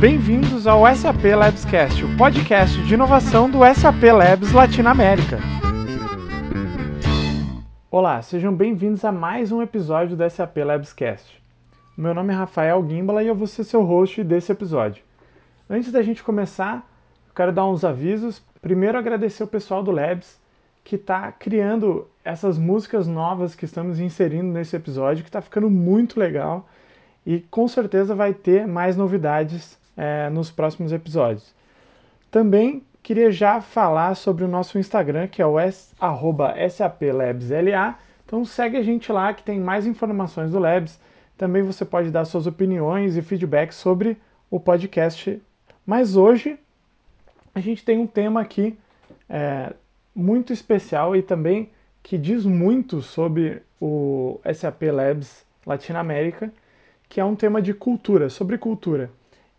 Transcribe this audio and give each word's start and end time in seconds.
Bem-vindos 0.00 0.66
ao 0.66 0.86
SAP 0.96 1.26
Labscast, 1.36 2.02
o 2.02 2.16
podcast 2.16 2.82
de 2.84 2.94
inovação 2.94 3.50
do 3.50 3.58
SAP 3.74 4.02
Labs 4.04 4.50
Latinoamérica. 4.50 5.36
Olá, 7.90 8.22
sejam 8.22 8.50
bem-vindos 8.50 9.04
a 9.04 9.12
mais 9.12 9.52
um 9.52 9.60
episódio 9.60 10.16
do 10.16 10.30
SAP 10.30 10.56
Labscast. 10.56 11.42
Meu 11.98 12.14
nome 12.14 12.32
é 12.32 12.36
Rafael 12.36 12.82
Gimbala 12.88 13.22
e 13.22 13.26
eu 13.26 13.34
vou 13.34 13.46
ser 13.46 13.62
seu 13.62 13.82
host 13.82 14.24
desse 14.24 14.50
episódio. 14.50 15.04
Antes 15.68 15.92
da 15.92 16.00
gente 16.00 16.22
começar, 16.22 16.76
eu 17.28 17.34
quero 17.34 17.52
dar 17.52 17.66
uns 17.66 17.84
avisos. 17.84 18.42
Primeiro, 18.62 18.96
agradecer 18.96 19.42
o 19.42 19.46
pessoal 19.46 19.82
do 19.82 19.90
Labs 19.90 20.40
que 20.82 20.96
está 20.96 21.30
criando 21.30 22.08
essas 22.24 22.56
músicas 22.56 23.06
novas 23.06 23.54
que 23.54 23.66
estamos 23.66 24.00
inserindo 24.00 24.50
nesse 24.50 24.74
episódio, 24.74 25.22
que 25.22 25.28
está 25.28 25.42
ficando 25.42 25.68
muito 25.68 26.18
legal 26.18 26.66
e 27.26 27.40
com 27.50 27.68
certeza 27.68 28.14
vai 28.14 28.32
ter 28.32 28.66
mais 28.66 28.96
novidades 28.96 29.78
é, 30.00 30.30
nos 30.30 30.50
próximos 30.50 30.92
episódios. 30.92 31.54
Também 32.30 32.82
queria 33.02 33.30
já 33.30 33.60
falar 33.60 34.14
sobre 34.14 34.44
o 34.44 34.48
nosso 34.48 34.78
Instagram, 34.78 35.28
que 35.28 35.42
é 35.42 35.46
o 35.46 35.56
saplabsla. 36.70 37.98
Então 38.24 38.42
segue 38.42 38.78
a 38.78 38.82
gente 38.82 39.12
lá 39.12 39.34
que 39.34 39.42
tem 39.42 39.60
mais 39.60 39.86
informações 39.86 40.52
do 40.52 40.58
Labs. 40.58 40.98
Também 41.36 41.62
você 41.62 41.84
pode 41.84 42.10
dar 42.10 42.24
suas 42.24 42.46
opiniões 42.46 43.14
e 43.14 43.20
feedback 43.20 43.72
sobre 43.72 44.16
o 44.50 44.58
podcast. 44.58 45.38
Mas 45.84 46.16
hoje 46.16 46.58
a 47.54 47.60
gente 47.60 47.84
tem 47.84 47.98
um 47.98 48.06
tema 48.06 48.40
aqui 48.40 48.78
é, 49.28 49.74
muito 50.14 50.50
especial 50.50 51.14
e 51.14 51.20
também 51.20 51.68
que 52.02 52.16
diz 52.16 52.46
muito 52.46 53.02
sobre 53.02 53.60
o 53.78 54.40
SAP 54.54 54.84
Labs 54.84 55.44
Latinoamérica, 55.66 56.50
que 57.06 57.20
é 57.20 57.24
um 57.24 57.36
tema 57.36 57.60
de 57.60 57.74
cultura, 57.74 58.30
sobre 58.30 58.56
cultura. 58.56 59.10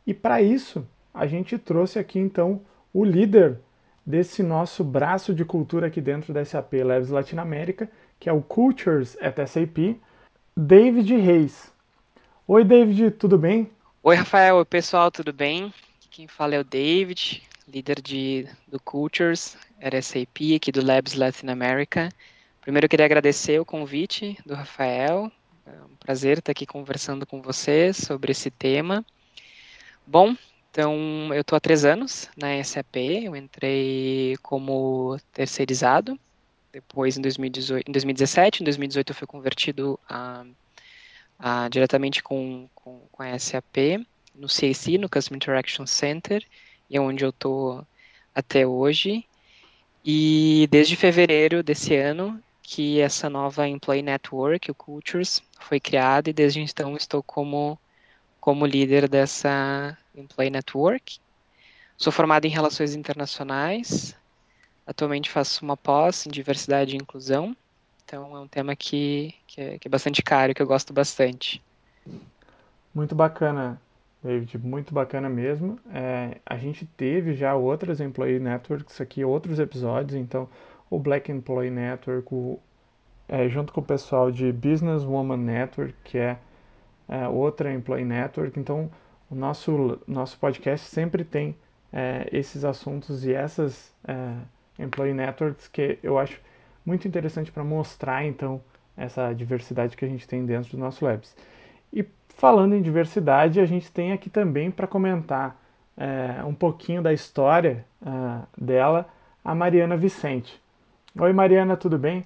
E 0.05 0.13
para 0.13 0.41
isso, 0.41 0.87
a 1.13 1.27
gente 1.27 1.57
trouxe 1.57 1.99
aqui 1.99 2.19
então 2.19 2.61
o 2.93 3.03
líder 3.03 3.59
desse 4.05 4.41
nosso 4.41 4.83
braço 4.83 5.33
de 5.33 5.45
cultura 5.45 5.87
aqui 5.87 6.01
dentro 6.01 6.33
da 6.33 6.43
SAP 6.43 6.73
Labs 6.83 7.09
Latinoamérica, 7.09 7.89
que 8.19 8.29
é 8.29 8.33
o 8.33 8.41
Cultures 8.41 9.17
at 9.21 9.37
SAP, 9.47 9.99
David 10.55 11.15
Reis. 11.15 11.71
Oi, 12.47 12.63
David, 12.63 13.11
tudo 13.11 13.37
bem? 13.37 13.71
Oi, 14.03 14.15
Rafael. 14.15 14.57
Oi, 14.57 14.65
pessoal, 14.65 15.11
tudo 15.11 15.31
bem? 15.31 15.73
Quem 16.09 16.27
fala 16.27 16.55
é 16.55 16.59
o 16.59 16.63
David, 16.63 17.43
líder 17.67 18.01
de, 18.01 18.47
do 18.67 18.79
Cultures 18.79 19.55
at 19.81 19.93
SAP, 20.03 20.55
aqui 20.55 20.71
do 20.71 20.83
Labs 20.83 21.13
Latinoamérica. 21.13 22.09
Primeiro, 22.61 22.85
eu 22.85 22.89
queria 22.89 23.05
agradecer 23.05 23.59
o 23.59 23.65
convite 23.65 24.37
do 24.45 24.53
Rafael. 24.53 25.31
É 25.65 25.71
um 25.71 25.95
prazer 25.95 26.39
estar 26.39 26.51
aqui 26.51 26.65
conversando 26.65 27.25
com 27.25 27.41
você 27.41 27.93
sobre 27.93 28.31
esse 28.31 28.51
tema. 28.51 29.05
Bom, 30.05 30.35
então 30.69 31.33
eu 31.33 31.41
estou 31.41 31.55
há 31.55 31.59
três 31.59 31.85
anos 31.85 32.29
na 32.35 32.61
SAP, 32.63 32.95
eu 33.23 33.35
entrei 33.35 34.35
como 34.41 35.17
terceirizado, 35.33 36.19
depois 36.71 37.17
em, 37.17 37.21
2018, 37.21 37.89
em 37.89 37.91
2017, 37.91 38.61
em 38.61 38.65
2018 38.65 39.09
eu 39.11 39.15
fui 39.15 39.27
convertido 39.27 39.99
a, 40.09 40.45
a, 41.37 41.69
diretamente 41.69 42.23
com, 42.23 42.67
com, 42.73 43.01
com 43.11 43.23
a 43.23 43.37
SAP, 43.37 44.05
no 44.33 44.47
CAC, 44.47 44.97
no 44.97 45.09
Customer 45.09 45.37
Interaction 45.37 45.85
Center, 45.85 46.45
e 46.89 46.97
é 46.97 47.01
onde 47.01 47.23
eu 47.23 47.29
estou 47.29 47.85
até 48.33 48.65
hoje. 48.65 49.25
E 50.03 50.67
desde 50.71 50.95
fevereiro 50.95 51.61
desse 51.61 51.95
ano 51.95 52.41
que 52.63 52.99
essa 52.99 53.29
nova 53.29 53.67
Employee 53.67 54.01
Network, 54.01 54.71
o 54.71 54.75
Cultures, 54.75 55.43
foi 55.59 55.79
criada 55.79 56.29
e 56.29 56.33
desde 56.33 56.61
então 56.61 56.95
estou 56.95 57.21
como 57.21 57.77
como 58.41 58.65
líder 58.65 59.07
dessa 59.07 59.95
Employee 60.15 60.49
Network. 60.49 61.19
Sou 61.95 62.11
formado 62.11 62.45
em 62.45 62.49
Relações 62.49 62.95
Internacionais. 62.95 64.17
Atualmente 64.85 65.29
faço 65.29 65.63
uma 65.63 65.77
pós 65.77 66.25
em 66.25 66.31
Diversidade 66.31 66.93
e 66.93 66.97
Inclusão. 66.97 67.55
Então 68.03 68.35
é 68.35 68.39
um 68.39 68.47
tema 68.47 68.75
que, 68.75 69.35
que, 69.45 69.61
é, 69.61 69.77
que 69.77 69.87
é 69.87 69.89
bastante 69.89 70.23
caro, 70.23 70.55
que 70.55 70.61
eu 70.61 70.65
gosto 70.65 70.91
bastante. 70.91 71.63
Muito 72.93 73.13
bacana, 73.13 73.79
David, 74.23 74.57
muito 74.57 74.91
bacana 74.91 75.29
mesmo. 75.29 75.79
É, 75.93 76.39
a 76.43 76.57
gente 76.57 76.85
teve 76.85 77.35
já 77.35 77.55
outras 77.55 78.01
Employee 78.01 78.39
Networks 78.39 78.99
aqui, 78.99 79.23
outros 79.23 79.59
episódios, 79.59 80.19
então 80.19 80.49
o 80.89 80.99
Black 80.99 81.31
Employee 81.31 81.71
Network, 81.71 82.27
o, 82.33 82.59
é, 83.29 83.47
junto 83.47 83.71
com 83.71 83.81
o 83.81 83.85
pessoal 83.85 84.31
de 84.31 84.51
Business 84.51 85.03
Woman 85.03 85.37
Network, 85.37 85.93
que 86.03 86.17
é 86.17 86.37
é, 87.11 87.27
outra 87.27 87.73
Employee 87.73 88.05
Network. 88.05 88.57
Então, 88.57 88.89
o 89.29 89.35
nosso, 89.35 89.99
nosso 90.07 90.39
podcast 90.39 90.87
sempre 90.87 91.25
tem 91.25 91.55
é, 91.91 92.29
esses 92.31 92.63
assuntos 92.63 93.25
e 93.25 93.33
essas 93.33 93.93
é, 94.07 94.33
Employee 94.81 95.13
Networks 95.13 95.67
que 95.67 95.99
eu 96.01 96.17
acho 96.17 96.39
muito 96.85 97.07
interessante 97.07 97.51
para 97.51 97.63
mostrar, 97.63 98.25
então, 98.25 98.61
essa 98.95 99.33
diversidade 99.33 99.97
que 99.97 100.05
a 100.05 100.07
gente 100.07 100.25
tem 100.27 100.45
dentro 100.45 100.71
do 100.71 100.77
nosso 100.77 101.03
Labs. 101.03 101.35
E 101.93 102.05
falando 102.29 102.73
em 102.73 102.81
diversidade, 102.81 103.59
a 103.59 103.65
gente 103.65 103.91
tem 103.91 104.13
aqui 104.13 104.29
também 104.29 104.71
para 104.71 104.87
comentar 104.87 105.59
é, 105.97 106.43
um 106.45 106.53
pouquinho 106.53 107.01
da 107.01 107.13
história 107.13 107.85
uh, 108.01 108.47
dela, 108.57 109.07
a 109.43 109.53
Mariana 109.53 109.95
Vicente. 109.97 110.59
Oi, 111.19 111.33
Mariana, 111.33 111.75
tudo 111.77 111.99
bem? 111.99 112.25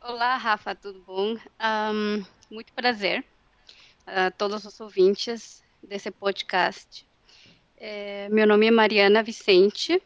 Olá, 0.00 0.36
Rafa, 0.36 0.74
tudo 0.74 1.02
bom? 1.06 1.36
Um, 1.60 2.24
muito 2.50 2.72
prazer 2.72 3.24
a 4.06 4.30
todos 4.30 4.64
os 4.64 4.80
ouvintes 4.80 5.62
desse 5.82 6.10
podcast. 6.10 7.06
É, 7.76 8.28
meu 8.30 8.46
nome 8.46 8.66
é 8.66 8.70
Mariana 8.70 9.22
Vicente 9.22 10.00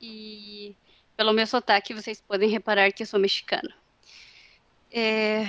e 0.00 0.74
pelo 1.16 1.32
meu 1.32 1.46
sotaque 1.46 1.92
vocês 1.92 2.20
podem 2.20 2.48
reparar 2.48 2.92
que 2.92 3.02
eu 3.02 3.06
sou 3.06 3.18
mexicana. 3.18 3.74
É, 4.92 5.46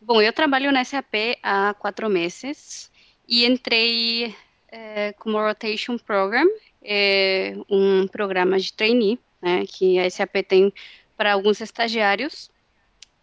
bom, 0.00 0.22
eu 0.22 0.32
trabalho 0.32 0.70
na 0.70 0.84
SAP 0.84 1.38
há 1.42 1.74
quatro 1.74 2.08
meses 2.08 2.90
e 3.28 3.44
entrei 3.44 4.34
é, 4.68 5.12
como 5.14 5.38
Rotation 5.38 5.98
Program, 5.98 6.46
é 6.82 7.56
um 7.68 8.06
programa 8.06 8.58
de 8.58 8.72
trainee 8.72 9.18
né, 9.42 9.64
que 9.66 9.98
a 9.98 10.08
SAP 10.08 10.36
tem 10.46 10.72
para 11.16 11.32
alguns 11.32 11.60
estagiários. 11.60 12.50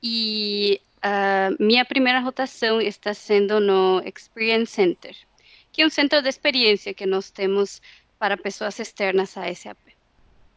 E 0.01 0.81
Uh, 1.03 1.61
minha 1.61 1.83
primeira 1.83 2.19
rotação 2.21 2.79
está 2.79 3.13
sendo 3.13 3.59
no 3.59 4.01
Experience 4.05 4.71
Center, 4.71 5.13
que 5.69 5.81
é 5.81 5.85
um 5.85 5.89
centro 5.89 6.21
de 6.21 6.29
experiência 6.29 6.93
que 6.93 7.05
nós 7.05 7.29
temos 7.29 7.81
para 8.17 8.37
pessoas 8.37 8.79
externas 8.79 9.37
à 9.37 9.53
SAP. 9.53 9.77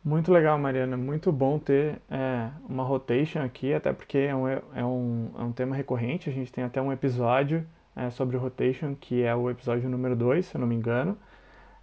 Muito 0.04 0.32
legal, 0.32 0.56
Mariana. 0.56 0.96
Muito 0.96 1.32
bom 1.32 1.58
ter 1.58 2.00
é, 2.08 2.48
uma 2.68 2.84
rotation 2.84 3.40
aqui, 3.42 3.74
até 3.74 3.92
porque 3.92 4.18
é 4.18 4.36
um, 4.36 4.46
é, 4.46 4.84
um, 4.84 5.30
é 5.36 5.42
um 5.42 5.50
tema 5.50 5.74
recorrente. 5.74 6.30
A 6.30 6.32
gente 6.32 6.52
tem 6.52 6.62
até 6.62 6.80
um 6.80 6.92
episódio 6.92 7.66
é, 7.96 8.08
sobre 8.10 8.36
rotation, 8.36 8.94
que 8.94 9.24
é 9.24 9.34
o 9.34 9.50
episódio 9.50 9.88
número 9.88 10.14
2, 10.14 10.46
se 10.46 10.54
eu 10.54 10.60
não 10.60 10.68
me 10.68 10.76
engano. 10.76 11.18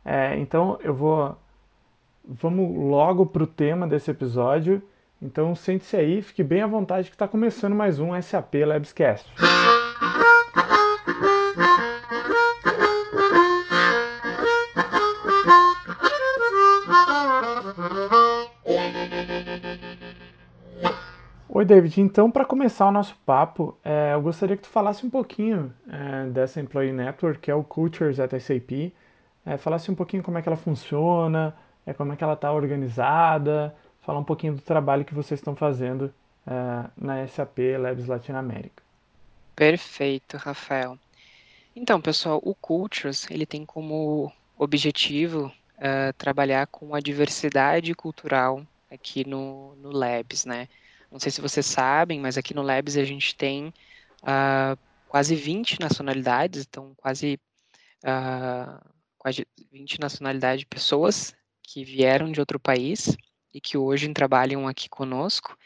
É, 0.05 0.37
então, 0.39 0.79
eu 0.81 0.93
vou. 0.93 1.37
Vamos 2.25 2.77
logo 2.77 3.25
para 3.25 3.43
o 3.43 3.47
tema 3.47 3.85
desse 3.85 4.09
episódio 4.09 4.81
então 5.23 5.55
sente-se 5.55 5.95
aí, 5.95 6.21
fique 6.21 6.43
bem 6.43 6.61
à 6.61 6.67
vontade 6.67 7.09
que 7.09 7.15
está 7.15 7.27
começando 7.27 7.73
mais 7.73 7.97
um 7.97 8.09
SAP 8.21 8.55
Labscast. 8.65 9.25
Oi, 21.47 21.65
David. 21.65 22.01
Então, 22.01 22.29
para 22.29 22.43
começar 22.43 22.87
o 22.87 22.91
nosso 22.91 23.15
papo, 23.25 23.77
é, 23.85 24.13
eu 24.13 24.21
gostaria 24.21 24.57
que 24.57 24.63
tu 24.63 24.69
falasse 24.69 25.05
um 25.05 25.09
pouquinho 25.09 25.73
é, 25.89 26.25
dessa 26.25 26.59
Employee 26.59 26.91
Network, 26.91 27.39
que 27.39 27.49
é 27.49 27.55
o 27.55 27.63
Cultures 27.63 28.19
at 28.19 28.31
SAP. 28.37 28.91
É, 29.45 29.55
falasse 29.55 29.89
um 29.89 29.95
pouquinho 29.95 30.21
como 30.21 30.37
é 30.37 30.41
que 30.41 30.49
ela 30.49 30.57
funciona, 30.57 31.55
é, 31.85 31.93
como 31.93 32.11
é 32.11 32.15
que 32.17 32.23
ela 32.23 32.33
está 32.33 32.51
organizada, 32.51 33.73
falar 34.03 34.19
um 34.19 34.23
pouquinho 34.23 34.55
do 34.55 34.61
trabalho 34.61 35.05
que 35.05 35.13
vocês 35.13 35.39
estão 35.39 35.55
fazendo 35.55 36.13
uh, 36.45 36.89
na 36.95 37.25
SAP 37.27 37.57
Labs 37.79 38.07
Latinoamérica. 38.07 38.83
Perfeito, 39.55 40.37
Rafael. 40.37 40.97
Então, 41.75 41.99
pessoal, 41.99 42.39
o 42.43 42.53
Cultures 42.53 43.29
ele 43.31 43.45
tem 43.45 43.65
como 43.65 44.31
objetivo 44.57 45.51
uh, 45.77 46.13
trabalhar 46.17 46.67
com 46.67 46.93
a 46.93 46.99
diversidade 46.99 47.93
cultural 47.95 48.65
aqui 48.91 49.27
no, 49.27 49.75
no 49.77 49.91
Labs, 49.91 50.45
né? 50.45 50.67
Não 51.11 51.19
sei 51.19 51.31
se 51.31 51.41
vocês 51.41 51.65
sabem, 51.65 52.19
mas 52.19 52.37
aqui 52.37 52.53
no 52.53 52.61
Labs 52.61 52.97
a 52.97 53.03
gente 53.03 53.35
tem 53.35 53.67
uh, 54.21 54.77
quase 55.07 55.35
20 55.35 55.79
nacionalidades, 55.79 56.65
então 56.67 56.93
quase, 56.97 57.39
uh, 58.03 58.81
quase 59.17 59.47
20 59.71 59.99
nacionalidades 59.99 60.61
de 60.61 60.65
pessoas 60.65 61.35
que 61.61 61.83
vieram 61.83 62.31
de 62.31 62.39
outro 62.39 62.59
país 62.59 63.15
e 63.53 63.61
que 63.61 63.77
hoje 63.77 64.11
trabalham 64.13 64.67
aqui 64.67 64.89
conosco. 64.89 65.57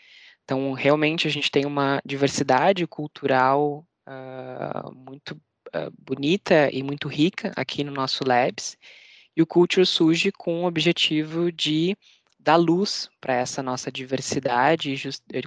Então, 0.43 0.71
realmente, 0.73 1.27
a 1.27 1.31
gente 1.31 1.51
tem 1.51 1.65
uma 1.65 2.01
diversidade 2.05 2.85
cultural 2.87 3.85
uh, 4.07 4.93
muito 4.93 5.31
uh, 5.75 5.91
bonita 5.97 6.69
e 6.71 6.81
muito 6.81 7.07
rica 7.07 7.51
aqui 7.55 7.83
no 7.83 7.91
nosso 7.91 8.23
Labs. 8.25 8.77
E 9.35 9.41
o 9.41 9.45
Culture 9.45 9.85
surge 9.85 10.31
com 10.31 10.63
o 10.63 10.65
objetivo 10.65 11.51
de 11.51 11.97
dar 12.39 12.55
luz 12.55 13.09
para 13.19 13.33
essa 13.33 13.61
nossa 13.61 13.91
diversidade 13.91 14.95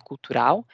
cultural 0.04 0.66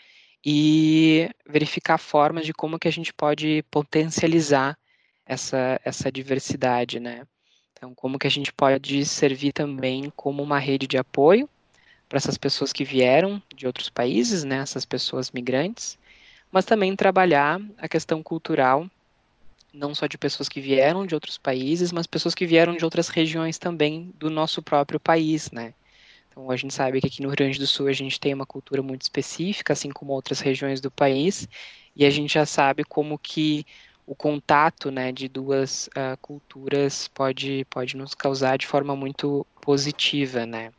e 0.45 1.31
verificar 1.49 1.99
formas 1.99 2.45
de 2.45 2.53
como 2.53 2.79
que 2.79 2.89
a 2.89 2.93
gente 2.93 3.13
pode 3.13 3.65
potencializar 3.71 4.77
essa, 5.25 5.81
essa 5.85 6.11
diversidade, 6.11 7.01
né? 7.01 7.27
Então, 7.73 7.95
como 7.95 8.19
que 8.19 8.27
a 8.27 8.31
gente 8.31 8.53
pode 8.53 9.05
servir 9.05 9.53
também 9.53 10.13
como 10.17 10.43
uma 10.43 10.59
rede 10.59 10.87
de 10.87 10.99
apoio 10.99 11.49
para 12.17 12.21
essas 12.21 12.39
pessoas 12.39 12.73
que 12.73 12.83
vieram 12.83 13.43
de 13.55 13.67
outros 13.67 13.91
países, 13.91 14.43
né, 14.43 14.57
essas 14.57 14.87
pessoas 14.87 15.31
migrantes, 15.31 15.99
mas 16.51 16.65
também 16.65 16.97
trabalhar 16.97 17.61
a 17.77 17.87
questão 17.87 18.23
cultural, 18.23 18.89
não 19.71 19.95
só 19.95 20.07
de 20.07 20.17
pessoas 20.17 20.49
que 20.49 20.59
vieram 20.59 21.05
de 21.05 21.15
outros 21.15 21.37
países, 21.37 21.93
mas 21.93 22.07
pessoas 22.07 22.35
que 22.35 22.47
vieram 22.47 22.75
de 22.75 22.87
outras 22.87 23.09
regiões 23.11 23.59
também 23.59 24.15
do 24.19 24.31
nosso 24.31 24.63
próprio 24.63 24.99
país, 24.99 25.51
né? 25.51 25.75
Então, 26.31 26.51
a 26.51 26.57
gente 26.57 26.73
sabe 26.73 27.03
que 27.03 27.07
aqui 27.07 27.21
no 27.21 27.29
Rio 27.29 27.37
Grande 27.37 27.59
do 27.59 27.67
Sul 27.67 27.87
a 27.87 27.93
gente 27.93 28.19
tem 28.19 28.33
uma 28.33 28.47
cultura 28.47 28.83
muito 28.83 29.03
específica, 29.03 29.75
assim 29.75 29.91
como 29.91 30.15
outras 30.15 30.41
regiões 30.41 30.81
do 30.81 30.91
país, 30.91 31.47
e 31.95 32.07
a 32.07 32.09
gente 32.09 32.33
já 32.33 32.47
sabe 32.47 32.83
como 32.83 33.19
que 33.19 33.67
o 34.07 34.15
contato 34.15 34.91
né, 34.91 35.13
de 35.13 35.29
duas 35.29 35.89
uh, 35.89 36.17
culturas 36.23 37.09
pode, 37.09 37.67
pode 37.69 37.95
nos 37.95 38.15
causar 38.15 38.57
de 38.57 38.67
forma 38.67 38.97
muito 38.97 39.47
positiva, 39.61 40.47
né? 40.47 40.73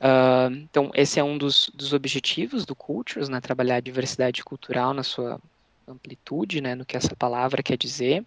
Uh, 0.00 0.54
então, 0.54 0.90
esse 0.94 1.18
é 1.18 1.24
um 1.24 1.38
dos, 1.38 1.70
dos 1.74 1.92
objetivos 1.92 2.66
do 2.66 2.74
Cultures, 2.74 3.28
né, 3.28 3.40
trabalhar 3.40 3.76
a 3.76 3.80
diversidade 3.80 4.44
cultural 4.44 4.92
na 4.92 5.02
sua 5.02 5.40
amplitude, 5.88 6.60
né, 6.60 6.74
no 6.74 6.84
que 6.84 6.96
essa 6.96 7.16
palavra 7.16 7.62
quer 7.62 7.78
dizer. 7.78 8.24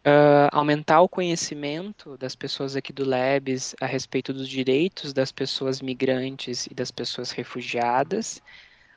Uh, 0.00 0.48
aumentar 0.52 1.00
o 1.00 1.08
conhecimento 1.08 2.16
das 2.16 2.34
pessoas 2.34 2.76
aqui 2.76 2.92
do 2.92 3.04
Labs 3.04 3.74
a 3.80 3.86
respeito 3.86 4.32
dos 4.32 4.48
direitos 4.48 5.12
das 5.12 5.32
pessoas 5.32 5.82
migrantes 5.82 6.66
e 6.66 6.74
das 6.74 6.90
pessoas 6.90 7.30
refugiadas, 7.30 8.40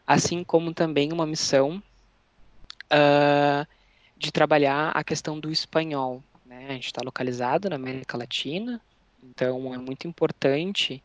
assim 0.06 0.44
como 0.44 0.74
também 0.74 1.12
uma 1.12 1.26
missão 1.26 1.82
uh, 2.92 3.68
de 4.18 4.32
trabalhar 4.32 4.92
a 4.92 5.04
questão 5.04 5.40
do 5.40 5.52
espanhol. 5.52 6.24
Né? 6.46 6.68
A 6.70 6.74
gente 6.74 6.86
está 6.86 7.02
localizado 7.04 7.70
na 7.70 7.78
América 7.78 8.18
Latina, 8.18 8.80
então 9.24 9.74
é 9.74 9.78
muito 9.78 10.08
importante 10.08 11.02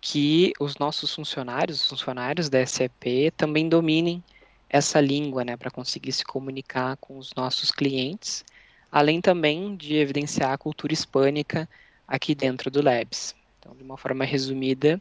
que 0.00 0.52
os 0.60 0.76
nossos 0.76 1.14
funcionários, 1.14 1.82
os 1.82 1.88
funcionários 1.88 2.48
da 2.48 2.64
SEP, 2.64 3.30
também 3.36 3.68
dominem 3.68 4.22
essa 4.68 5.00
língua, 5.00 5.44
né, 5.44 5.56
para 5.56 5.70
conseguir 5.70 6.12
se 6.12 6.24
comunicar 6.24 6.96
com 6.98 7.18
os 7.18 7.32
nossos 7.34 7.70
clientes, 7.70 8.44
além 8.90 9.20
também 9.20 9.76
de 9.76 9.96
evidenciar 9.96 10.52
a 10.52 10.58
cultura 10.58 10.92
hispânica 10.92 11.68
aqui 12.06 12.34
dentro 12.34 12.70
do 12.70 12.82
Labs. 12.82 13.34
Então, 13.58 13.74
de 13.74 13.82
uma 13.82 13.96
forma 13.96 14.24
resumida, 14.24 15.00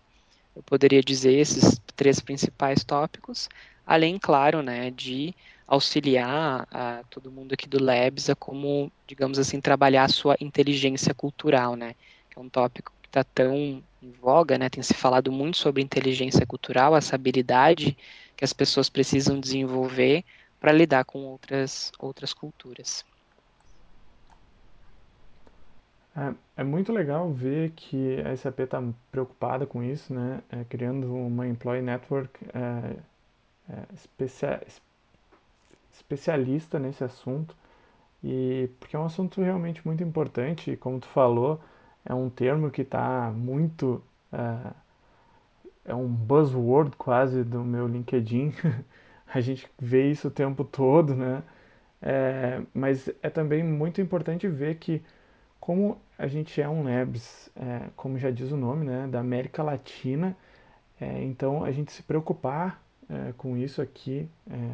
eu 0.55 0.63
poderia 0.63 1.01
dizer 1.03 1.33
esses 1.33 1.79
três 1.95 2.19
principais 2.19 2.83
tópicos, 2.83 3.49
além, 3.85 4.17
claro, 4.17 4.61
né, 4.61 4.89
de 4.91 5.33
auxiliar 5.67 6.65
a 6.71 7.03
todo 7.09 7.31
mundo 7.31 7.53
aqui 7.53 7.67
do 7.67 7.83
Labs 7.83 8.29
a 8.29 8.35
como, 8.35 8.91
digamos 9.05 9.37
assim, 9.37 9.59
trabalhar 9.61 10.05
a 10.05 10.09
sua 10.09 10.35
inteligência 10.39 11.13
cultural, 11.13 11.75
né, 11.75 11.93
que 12.29 12.39
é 12.39 12.41
um 12.41 12.49
tópico 12.49 12.91
está 13.07 13.23
tão 13.23 13.81
em 14.01 14.11
voga, 14.21 14.57
né, 14.57 14.69
tem 14.69 14.83
se 14.83 14.93
falado 14.93 15.31
muito 15.31 15.57
sobre 15.57 15.81
inteligência 15.81 16.45
cultural, 16.45 16.95
essa 16.95 17.15
habilidade 17.15 17.97
que 18.35 18.45
as 18.45 18.53
pessoas 18.53 18.89
precisam 18.89 19.39
desenvolver 19.39 20.23
para 20.59 20.71
lidar 20.71 21.05
com 21.05 21.19
outras, 21.19 21.91
outras 21.99 22.33
culturas. 22.33 23.03
É, 26.15 26.33
é, 26.57 26.63
muito 26.63 26.91
legal 26.91 27.31
ver 27.31 27.71
que 27.75 28.19
a 28.21 28.35
SAP 28.35 28.61
está 28.61 28.81
preocupada 29.11 29.67
com 29.67 29.83
isso, 29.83 30.13
né, 30.13 30.41
é, 30.49 30.63
criando 30.63 31.13
uma 31.13 31.47
Employee 31.47 31.81
Network 31.81 32.31
é, 32.53 32.95
é 33.69 33.93
especia, 33.93 34.61
especialista 35.93 36.79
nesse 36.79 37.03
assunto, 37.03 37.55
e 38.23 38.69
porque 38.79 38.95
é 38.95 38.99
um 38.99 39.05
assunto 39.05 39.41
realmente 39.41 39.85
muito 39.85 40.03
importante, 40.03 40.75
como 40.77 40.99
tu 40.99 41.07
falou, 41.07 41.59
é 42.07 42.13
um 42.13 42.29
termo 42.29 42.71
que 42.71 42.81
está 42.81 43.31
muito. 43.35 44.01
É, 44.31 44.71
é 45.85 45.95
um 45.95 46.07
buzzword 46.07 46.95
quase 46.97 47.43
do 47.43 47.63
meu 47.63 47.87
LinkedIn. 47.87 48.53
a 49.27 49.41
gente 49.41 49.69
vê 49.79 50.09
isso 50.09 50.29
o 50.29 50.31
tempo 50.31 50.63
todo, 50.63 51.13
né? 51.13 51.43
É, 52.01 52.61
mas 52.73 53.09
é 53.21 53.29
também 53.29 53.63
muito 53.63 53.99
importante 53.99 54.47
ver 54.47 54.75
que, 54.75 55.01
como 55.59 55.97
a 56.17 56.27
gente 56.27 56.61
é 56.61 56.69
um 56.69 56.83
Labs, 56.83 57.49
é, 57.55 57.89
como 57.95 58.17
já 58.17 58.31
diz 58.31 58.51
o 58.51 58.57
nome, 58.57 58.85
né, 58.85 59.07
da 59.07 59.19
América 59.19 59.63
Latina, 59.63 60.37
é, 61.01 61.23
então 61.23 61.63
a 61.63 61.71
gente 61.71 61.91
se 61.91 62.03
preocupar 62.03 62.81
com 63.37 63.55
isso 63.55 63.81
aqui 63.81 64.27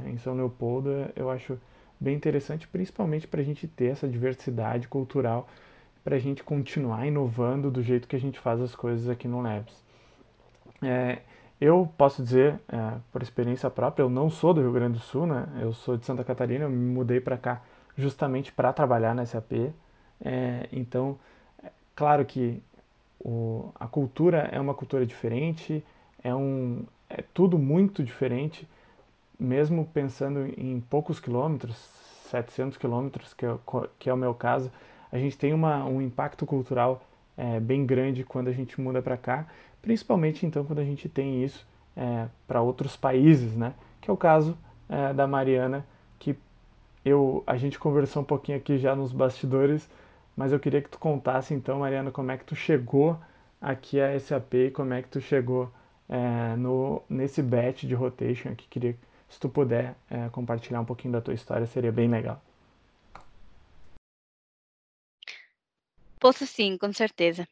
em 0.08 0.18
São 0.18 0.34
Leopoldo, 0.34 0.90
eu 1.16 1.30
acho 1.30 1.56
bem 2.00 2.16
interessante, 2.16 2.68
principalmente 2.68 3.28
para 3.28 3.42
a 3.42 3.44
gente 3.44 3.68
ter 3.68 3.92
essa 3.92 4.08
diversidade 4.08 4.88
cultural, 4.88 5.48
para 6.04 6.16
a 6.16 6.20
gente 6.20 6.44
continuar 6.44 7.06
inovando 7.06 7.72
do 7.72 7.82
jeito 7.82 8.08
que 8.08 8.16
a 8.16 8.20
gente 8.20 8.40
faz 8.40 8.60
as 8.62 8.76
coisas 8.76 9.10
aqui 9.10 9.28
no 9.28 9.42
Labs. 9.42 9.84
É, 10.82 11.20
eu 11.62 11.90
posso 11.98 12.22
dizer, 12.22 12.60
é, 12.68 12.98
por 13.12 13.22
experiência 13.22 13.70
própria, 13.70 14.04
eu 14.04 14.10
não 14.10 14.30
sou 14.30 14.54
do 14.54 14.62
Rio 14.62 14.74
Grande 14.74 14.98
do 14.98 15.04
Sul, 15.04 15.26
né? 15.26 15.48
Eu 15.62 15.74
sou 15.74 15.96
de 15.96 16.06
Santa 16.06 16.24
Catarina, 16.24 16.66
eu 16.66 16.70
me 16.70 16.94
mudei 16.94 17.22
para 17.22 17.38
cá 17.38 17.62
justamente 17.98 18.52
para 18.52 18.74
trabalhar 18.74 19.16
na 19.16 19.26
SAP. 19.26 19.72
É, 20.20 20.68
então, 20.74 21.18
é 21.64 21.72
claro 21.96 22.26
que 22.26 22.62
o, 23.24 23.72
a 23.80 23.88
cultura 23.88 24.50
é 24.52 24.60
uma 24.60 24.74
cultura 24.74 25.06
diferente, 25.06 25.84
é, 26.22 26.36
um, 26.36 26.86
é 27.10 27.24
tudo 27.34 27.58
muito 27.58 28.04
diferente, 28.04 28.68
mesmo 29.40 29.86
pensando 29.94 30.46
em 30.58 30.82
poucos 30.82 31.20
quilômetros, 31.20 31.78
700 32.30 32.78
quilômetros, 32.78 33.34
que, 33.34 33.46
é, 33.46 33.58
que 33.98 34.10
é 34.10 34.14
o 34.14 34.18
meu 34.18 34.34
caso, 34.34 34.70
a 35.14 35.20
gente 35.20 35.38
tem 35.38 35.54
uma, 35.54 35.86
um 35.86 36.02
impacto 36.02 36.44
cultural 36.44 37.06
é, 37.38 37.60
bem 37.60 37.86
grande 37.86 38.24
quando 38.24 38.48
a 38.48 38.52
gente 38.52 38.82
muda 38.82 39.00
para 39.00 39.16
cá, 39.16 39.46
principalmente 39.80 40.44
então 40.44 40.66
quando 40.66 40.80
a 40.80 40.84
gente 40.84 41.08
tem 41.08 41.44
isso 41.44 41.66
é, 41.96 42.26
para 42.48 42.62
outros 42.62 42.98
países, 42.98 43.56
né? 43.56 43.76
Que 44.02 44.10
é 44.10 44.14
o 44.14 44.18
caso 44.18 44.58
é, 44.90 45.14
da 45.14 45.28
Mariana, 45.28 45.86
que 46.18 46.36
eu 47.06 47.44
a 47.46 47.56
gente 47.58 47.78
conversou 47.78 48.24
um 48.24 48.26
pouquinho 48.26 48.58
aqui 48.58 48.80
já 48.80 48.96
nos 48.96 49.12
bastidores, 49.14 49.88
mas 50.36 50.52
eu 50.52 50.60
queria 50.60 50.82
que 50.82 50.90
tu 50.90 50.98
contasse 50.98 51.54
então, 51.54 51.80
Mariana, 51.80 52.10
como 52.10 52.32
é 52.32 52.38
que 52.38 52.46
tu 52.46 52.56
chegou 52.56 53.16
aqui 53.62 54.02
a 54.02 54.20
SAP 54.20 54.54
e 54.56 54.72
como 54.72 54.96
é 54.96 55.04
que 55.04 55.10
tu 55.10 55.22
chegou 55.22 55.72
é, 56.10 56.56
no 56.56 57.04
nesse 57.08 57.44
batch 57.44 57.84
de 57.84 57.94
rotation 57.94 58.50
aqui. 58.50 58.68
Queria 58.68 58.96
se 59.30 59.40
tu 59.40 59.48
puder 59.48 59.96
é, 60.10 60.28
compartilhar 60.30 60.82
um 60.82 60.86
pouquinho 60.86 61.12
da 61.12 61.22
tua 61.22 61.36
história, 61.36 61.68
seria 61.68 61.92
bem 61.92 62.08
legal. 62.10 62.42
Posso 66.24 66.48
sim, 66.48 66.78
com 66.78 66.94
certeza. 66.94 67.46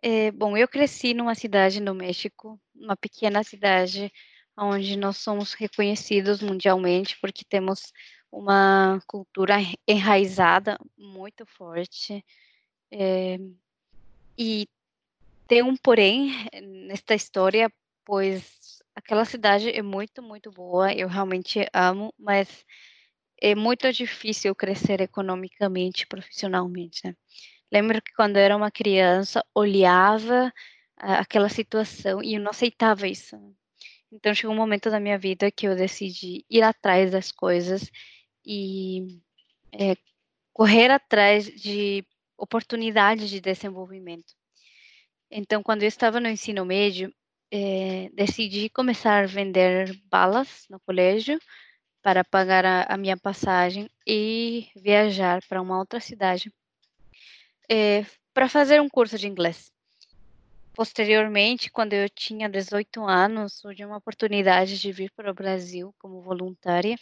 É, 0.00 0.30
bom, 0.30 0.56
eu 0.56 0.68
cresci 0.68 1.12
numa 1.12 1.34
cidade 1.34 1.80
no 1.80 1.92
México, 1.92 2.56
uma 2.72 2.96
pequena 2.96 3.42
cidade 3.42 4.12
onde 4.56 4.96
nós 4.96 5.16
somos 5.16 5.54
reconhecidos 5.54 6.40
mundialmente 6.40 7.18
porque 7.20 7.44
temos 7.44 7.92
uma 8.30 9.02
cultura 9.08 9.56
enraizada 9.88 10.78
muito 10.96 11.44
forte. 11.44 12.24
É, 12.92 13.38
e 14.38 14.68
tem 15.48 15.60
um 15.64 15.76
porém 15.76 16.30
nesta 16.86 17.16
história, 17.16 17.72
pois 18.04 18.80
aquela 18.94 19.24
cidade 19.24 19.68
é 19.68 19.82
muito, 19.82 20.22
muito 20.22 20.48
boa, 20.52 20.92
eu 20.94 21.08
realmente 21.08 21.66
amo, 21.74 22.14
mas 22.16 22.64
é 23.42 23.56
muito 23.56 23.92
difícil 23.92 24.54
crescer 24.54 25.00
economicamente, 25.00 26.06
profissionalmente, 26.06 27.00
né? 27.04 27.16
Lembro 27.72 28.02
que 28.02 28.12
quando 28.14 28.36
eu 28.36 28.42
era 28.42 28.56
uma 28.56 28.70
criança, 28.70 29.44
olhava 29.54 30.52
aquela 30.96 31.48
situação 31.48 32.22
e 32.22 32.34
eu 32.34 32.40
não 32.40 32.50
aceitava 32.50 33.06
isso. 33.06 33.36
Então 34.12 34.34
chegou 34.34 34.54
um 34.54 34.58
momento 34.58 34.90
da 34.90 35.00
minha 35.00 35.18
vida 35.18 35.50
que 35.50 35.66
eu 35.66 35.76
decidi 35.76 36.44
ir 36.50 36.62
atrás 36.62 37.10
das 37.12 37.30
coisas 37.30 37.90
e 38.44 39.20
é, 39.72 39.96
correr 40.52 40.90
atrás 40.90 41.46
de 41.46 42.04
oportunidades 42.36 43.30
de 43.30 43.40
desenvolvimento. 43.40 44.34
Então, 45.30 45.62
quando 45.62 45.82
eu 45.82 45.88
estava 45.88 46.18
no 46.18 46.28
ensino 46.28 46.64
médio, 46.64 47.14
é, 47.52 48.10
decidi 48.14 48.68
começar 48.70 49.24
a 49.24 49.26
vender 49.26 49.96
balas 50.10 50.66
no 50.68 50.80
colégio 50.80 51.38
para 52.02 52.24
pagar 52.24 52.64
a, 52.64 52.82
a 52.84 52.96
minha 52.96 53.16
passagem 53.16 53.88
e 54.06 54.68
viajar 54.74 55.40
para 55.48 55.62
uma 55.62 55.78
outra 55.78 56.00
cidade 56.00 56.52
é, 57.70 58.04
para 58.34 58.48
fazer 58.48 58.80
um 58.80 58.88
curso 58.88 59.16
de 59.16 59.28
inglês. 59.28 59.70
Posteriormente, 60.74 61.70
quando 61.70 61.92
eu 61.92 62.08
tinha 62.08 62.48
18 62.48 63.04
anos, 63.04 63.54
surgiu 63.54 63.88
uma 63.88 63.98
oportunidade 63.98 64.78
de 64.80 64.92
vir 64.92 65.12
para 65.12 65.30
o 65.30 65.34
Brasil 65.34 65.94
como 65.98 66.22
voluntária 66.22 66.96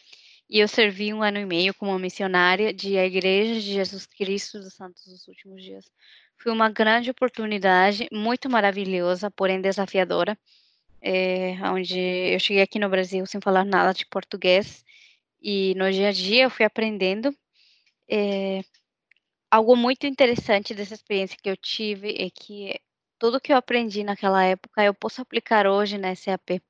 e 0.50 0.58
eu 0.58 0.68
servi 0.68 1.12
um 1.12 1.22
ano 1.22 1.38
e 1.38 1.46
meio 1.46 1.74
como 1.74 1.98
missionária 1.98 2.72
de 2.72 2.96
a 2.98 3.04
Igreja 3.04 3.54
de 3.54 3.72
Jesus 3.72 4.06
Cristo 4.06 4.58
dos 4.58 4.74
Santos 4.74 5.04
dos 5.06 5.28
Últimos 5.28 5.62
Dias. 5.62 5.84
Foi 6.38 6.50
uma 6.50 6.70
grande 6.70 7.10
oportunidade, 7.10 8.08
muito 8.10 8.48
maravilhosa, 8.48 9.30
porém 9.30 9.60
desafiadora, 9.60 10.38
é, 11.00 11.54
onde 11.70 11.98
eu 11.98 12.40
cheguei 12.40 12.62
aqui 12.62 12.78
no 12.78 12.88
Brasil 12.88 13.24
sem 13.26 13.40
falar 13.40 13.64
nada 13.64 13.92
de 13.92 14.06
português 14.06 14.84
e 15.40 15.74
no 15.76 15.90
dia 15.92 16.08
a 16.08 16.12
dia 16.12 16.44
eu 16.44 16.50
fui 16.50 16.64
aprendendo. 16.64 17.34
É, 18.10 18.62
algo 19.50 19.76
muito 19.76 20.06
interessante 20.06 20.74
dessa 20.74 20.94
experiência 20.94 21.38
que 21.42 21.48
eu 21.48 21.56
tive 21.56 22.10
é 22.18 22.30
que 22.30 22.78
tudo 23.18 23.40
que 23.40 23.52
eu 23.52 23.56
aprendi 23.56 24.04
naquela 24.04 24.44
época 24.44 24.84
eu 24.84 24.94
posso 24.94 25.20
aplicar 25.20 25.66
hoje 25.66 25.98
na 25.98 26.14
SAP. 26.14 26.60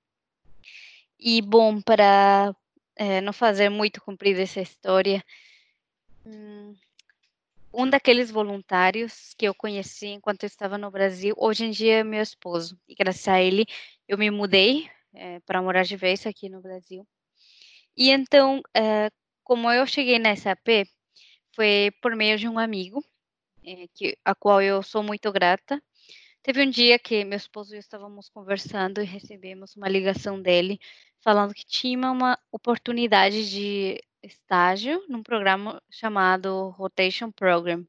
E 1.18 1.42
bom, 1.42 1.80
para 1.82 2.54
é, 2.96 3.20
não 3.20 3.32
fazer 3.32 3.68
muito 3.68 4.00
comprida 4.00 4.42
essa 4.42 4.60
história, 4.60 5.22
hum, 6.24 6.74
um 7.72 7.88
daqueles 7.88 8.30
voluntários 8.30 9.34
que 9.36 9.46
eu 9.46 9.54
conheci 9.54 10.06
enquanto 10.08 10.44
eu 10.44 10.46
estava 10.46 10.78
no 10.78 10.90
Brasil, 10.90 11.34
hoje 11.36 11.64
em 11.64 11.70
dia 11.70 11.98
é 11.98 12.04
meu 12.04 12.22
esposo. 12.22 12.78
E 12.88 12.94
graças 12.94 13.26
a 13.28 13.40
ele 13.40 13.66
eu 14.06 14.16
me 14.16 14.30
mudei 14.30 14.88
é, 15.12 15.40
para 15.40 15.60
morar 15.60 15.84
de 15.84 15.96
vez 15.96 16.26
aqui 16.26 16.48
no 16.48 16.60
Brasil. 16.62 17.06
E 17.96 18.10
então, 18.10 18.62
é, 18.74 19.10
como 19.42 19.70
eu 19.72 19.86
cheguei 19.86 20.18
na 20.18 20.34
SAP, 20.36 20.88
foi 21.58 21.90
por 22.00 22.14
meio 22.14 22.38
de 22.38 22.46
um 22.46 22.56
amigo, 22.56 23.04
é, 23.66 23.88
que, 23.92 24.16
a 24.24 24.32
qual 24.32 24.62
eu 24.62 24.80
sou 24.80 25.02
muito 25.02 25.32
grata. 25.32 25.82
Teve 26.40 26.62
um 26.62 26.70
dia 26.70 27.00
que 27.00 27.24
meu 27.24 27.36
esposo 27.36 27.74
e 27.74 27.76
eu 27.76 27.80
estávamos 27.80 28.28
conversando 28.28 29.02
e 29.02 29.04
recebemos 29.04 29.74
uma 29.74 29.88
ligação 29.88 30.40
dele 30.40 30.78
falando 31.20 31.52
que 31.52 31.66
tinha 31.66 32.12
uma 32.12 32.38
oportunidade 32.52 33.50
de 33.50 34.00
estágio 34.22 35.04
num 35.08 35.20
programa 35.20 35.82
chamado 35.90 36.68
Rotation 36.78 37.32
Program. 37.32 37.84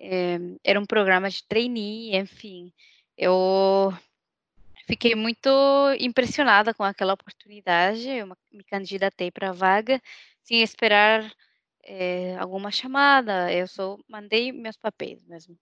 É, 0.00 0.38
era 0.64 0.80
um 0.80 0.86
programa 0.86 1.28
de 1.28 1.44
trainee, 1.44 2.16
enfim. 2.16 2.72
Eu 3.14 3.92
fiquei 4.86 5.14
muito 5.14 5.50
impressionada 6.00 6.72
com 6.72 6.82
aquela 6.82 7.12
oportunidade. 7.12 8.08
Eu 8.08 8.26
me 8.50 8.64
candidatei 8.64 9.30
para 9.30 9.50
a 9.50 9.52
vaga 9.52 10.00
sem 10.42 10.62
esperar 10.62 11.30
é, 11.86 12.36
alguma 12.36 12.70
chamada. 12.70 13.52
Eu 13.52 13.66
só 13.68 13.96
mandei 14.08 14.52
meus 14.52 14.76
papéis 14.76 15.24
mesmo. 15.24 15.56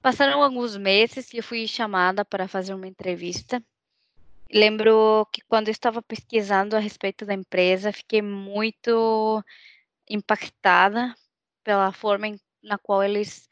Passaram 0.00 0.42
alguns 0.42 0.76
meses 0.76 1.32
e 1.32 1.38
eu 1.38 1.42
fui 1.42 1.66
chamada 1.68 2.24
para 2.24 2.48
fazer 2.48 2.72
uma 2.72 2.88
entrevista. 2.88 3.62
Lembro 4.50 5.26
que 5.30 5.42
quando 5.42 5.68
eu 5.68 5.72
estava 5.72 6.00
pesquisando 6.00 6.74
a 6.74 6.78
respeito 6.78 7.26
da 7.26 7.34
empresa, 7.34 7.92
fiquei 7.92 8.22
muito 8.22 9.44
impactada 10.08 11.14
pela 11.62 11.92
forma 11.92 12.28
em, 12.28 12.40
na 12.62 12.78
qual 12.78 13.02
eles 13.02 13.46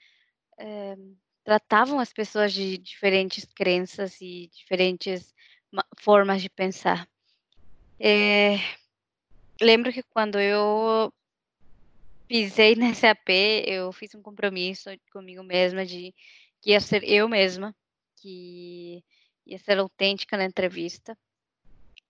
é, 0.58 0.96
tratavam 1.44 1.98
as 1.98 2.12
pessoas 2.12 2.52
de 2.52 2.78
diferentes 2.78 3.44
crenças 3.44 4.18
e 4.22 4.48
diferentes 4.54 5.34
formas 5.98 6.40
de 6.40 6.48
pensar. 6.48 7.06
É, 8.00 8.56
lembro 9.60 9.92
que 9.92 10.02
quando 10.02 10.40
eu 10.40 11.12
pisei 12.28 12.74
nesse 12.74 13.06
AP, 13.06 13.28
eu 13.66 13.92
fiz 13.92 14.14
um 14.14 14.22
compromisso 14.22 14.90
comigo 15.12 15.42
mesma 15.42 15.84
de 15.84 16.14
que 16.60 16.70
ia 16.70 16.80
ser 16.80 17.04
eu 17.04 17.28
mesma, 17.28 17.74
que 18.16 19.04
ia 19.46 19.58
ser 19.58 19.78
autêntica 19.78 20.36
na 20.36 20.44
entrevista. 20.44 21.16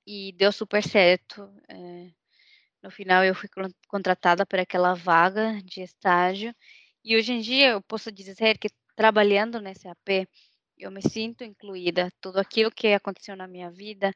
E 0.06 0.32
deu 0.32 0.52
super 0.52 0.82
certo. 0.82 1.50
É, 1.68 2.10
no 2.82 2.90
final, 2.90 3.24
eu 3.24 3.34
fui 3.34 3.48
contratada 3.88 4.46
para 4.46 4.62
aquela 4.62 4.94
vaga 4.94 5.60
de 5.64 5.82
estágio. 5.82 6.54
E 7.04 7.16
hoje 7.16 7.32
em 7.32 7.40
dia, 7.40 7.70
eu 7.70 7.82
posso 7.82 8.12
dizer 8.12 8.58
que 8.58 8.68
trabalhando 8.94 9.60
nesse 9.60 9.88
AP, 9.88 10.28
eu 10.78 10.90
me 10.90 11.02
sinto 11.02 11.42
incluída. 11.44 12.10
Tudo 12.20 12.38
aquilo 12.38 12.70
que 12.70 12.88
aconteceu 12.88 13.36
na 13.36 13.48
minha 13.48 13.70
vida 13.70 14.12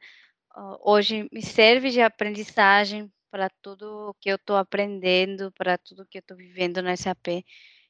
hoje 0.81 1.27
me 1.31 1.41
serve 1.41 1.89
de 1.89 2.01
aprendizagem 2.01 3.11
para 3.31 3.49
tudo 3.61 4.15
que 4.19 4.29
eu 4.29 4.35
estou 4.35 4.57
aprendendo, 4.57 5.51
para 5.53 5.77
tudo 5.77 6.05
que 6.05 6.17
eu 6.17 6.21
estou 6.21 6.37
vivendo 6.37 6.81
no 6.81 6.95
SAP. 6.95 7.43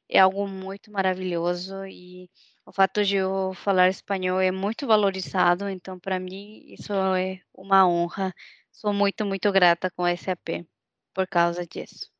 É 0.07 0.19
algo 0.19 0.48
muito 0.48 0.91
maravilhoso 0.91 1.86
e 1.86 2.29
o 2.65 2.71
fato 2.71 3.03
de 3.03 3.15
eu 3.17 3.53
falar 3.55 3.89
espanhol 3.89 4.39
é 4.39 4.51
muito 4.51 4.86
valorizado, 4.86 5.67
então 5.69 6.00
para 6.00 6.19
mim 6.19 6.63
isso 6.67 6.93
é 6.93 7.41
uma 7.53 7.88
honra. 7.88 8.33
Sou 8.71 8.93
muito, 8.93 9.25
muito 9.25 9.51
grata 9.51 9.89
com 9.89 10.03
o 10.03 10.17
SAP 10.17 10.65
por 11.13 11.27
causa 11.27 11.65
disso. 11.65 12.12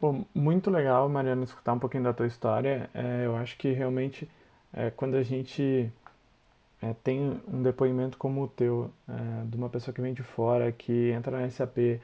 Bom, 0.00 0.24
muito 0.34 0.70
legal, 0.70 1.08
Mariana, 1.08 1.44
escutar 1.44 1.72
um 1.72 1.78
pouquinho 1.78 2.04
da 2.04 2.12
tua 2.12 2.26
história. 2.26 2.88
É, 2.94 3.26
eu 3.26 3.36
acho 3.36 3.56
que 3.56 3.72
realmente 3.72 4.28
é, 4.72 4.90
quando 4.90 5.16
a 5.16 5.22
gente 5.22 5.92
é, 6.82 6.94
tem 7.02 7.40
um 7.48 7.62
depoimento 7.62 8.16
como 8.16 8.44
o 8.44 8.48
teu, 8.48 8.90
é, 9.08 9.44
de 9.46 9.56
uma 9.56 9.68
pessoa 9.68 9.94
que 9.94 10.00
vem 10.00 10.14
de 10.14 10.22
fora, 10.22 10.70
que 10.72 11.10
entra 11.10 11.40
na 11.40 11.50
SAP 11.50 12.00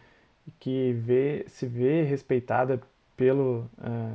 que 0.61 0.93
vê, 0.93 1.45
se 1.49 1.66
vê 1.66 2.02
respeitada 2.02 2.81
pelo, 3.16 3.66
é, 3.83 4.12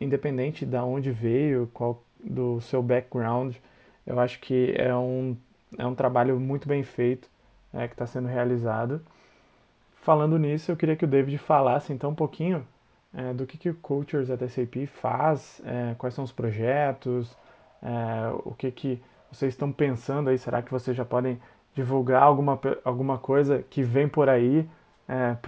independente 0.00 0.66
de 0.66 0.76
onde 0.76 1.10
veio, 1.10 1.70
qual 1.72 2.02
do 2.22 2.60
seu 2.62 2.82
background, 2.82 3.54
eu 4.06 4.18
acho 4.18 4.40
que 4.40 4.74
é 4.76 4.94
um, 4.94 5.36
é 5.78 5.86
um 5.86 5.94
trabalho 5.94 6.38
muito 6.40 6.66
bem 6.66 6.82
feito 6.82 7.28
é, 7.72 7.86
que 7.86 7.94
está 7.94 8.06
sendo 8.06 8.28
realizado. 8.28 9.00
Falando 9.96 10.38
nisso, 10.38 10.70
eu 10.70 10.76
queria 10.76 10.96
que 10.96 11.04
o 11.04 11.08
David 11.08 11.38
falasse 11.38 11.92
então 11.92 12.10
um 12.10 12.14
pouquinho 12.14 12.66
é, 13.14 13.32
do 13.32 13.46
que, 13.46 13.56
que 13.56 13.70
o 13.70 13.74
Cultures 13.74 14.30
at 14.30 14.40
SAP 14.48 14.86
faz, 14.86 15.62
é, 15.64 15.94
quais 15.96 16.14
são 16.14 16.24
os 16.24 16.32
projetos, 16.32 17.34
é, 17.82 18.32
o 18.44 18.54
que, 18.54 18.70
que 18.70 19.02
vocês 19.34 19.54
estão 19.54 19.72
pensando 19.72 20.30
aí? 20.30 20.38
Será 20.38 20.62
que 20.62 20.70
vocês 20.70 20.96
já 20.96 21.04
podem 21.04 21.40
divulgar 21.74 22.22
alguma, 22.22 22.58
alguma 22.84 23.18
coisa 23.18 23.64
que 23.68 23.82
vem 23.82 24.08
por 24.08 24.28
aí 24.28 24.68
é, 25.08 25.34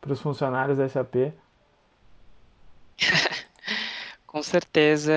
para 0.00 0.12
os 0.12 0.20
funcionários 0.20 0.78
da 0.78 0.88
SAP? 0.88 1.32
Com 4.26 4.42
certeza, 4.42 5.12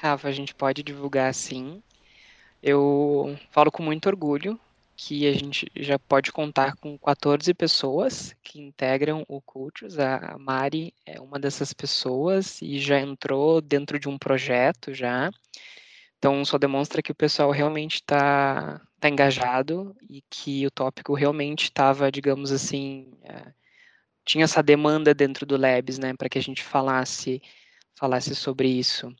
Rafa, 0.00 0.28
a 0.28 0.32
gente 0.32 0.54
pode 0.54 0.82
divulgar 0.82 1.34
sim. 1.34 1.82
Eu 2.62 3.38
falo 3.50 3.70
com 3.70 3.82
muito 3.82 4.06
orgulho 4.06 4.58
que 5.02 5.26
a 5.26 5.32
gente 5.32 5.66
já 5.74 5.98
pode 5.98 6.30
contar 6.30 6.76
com 6.76 6.98
14 6.98 7.54
pessoas 7.54 8.36
que 8.42 8.60
integram 8.60 9.24
o 9.26 9.40
Cultures. 9.40 9.98
A 9.98 10.36
Mari 10.38 10.92
é 11.06 11.18
uma 11.18 11.38
dessas 11.38 11.72
pessoas 11.72 12.60
e 12.60 12.78
já 12.78 13.00
entrou 13.00 13.62
dentro 13.62 13.98
de 13.98 14.10
um 14.10 14.18
projeto 14.18 14.92
já. 14.92 15.30
Então, 16.20 16.44
só 16.44 16.58
demonstra 16.58 17.00
que 17.00 17.10
o 17.10 17.14
pessoal 17.14 17.50
realmente 17.50 17.94
está 17.94 18.78
tá 19.00 19.08
engajado 19.08 19.96
e 20.06 20.22
que 20.28 20.66
o 20.66 20.70
tópico 20.70 21.14
realmente 21.14 21.64
estava, 21.64 22.12
digamos 22.12 22.52
assim, 22.52 23.10
é, 23.22 23.54
tinha 24.22 24.44
essa 24.44 24.62
demanda 24.62 25.14
dentro 25.14 25.46
do 25.46 25.56
Labs, 25.56 25.98
né, 25.98 26.12
para 26.14 26.28
que 26.28 26.36
a 26.36 26.42
gente 26.42 26.62
falasse, 26.62 27.40
falasse 27.94 28.34
sobre 28.34 28.68
isso. 28.68 29.10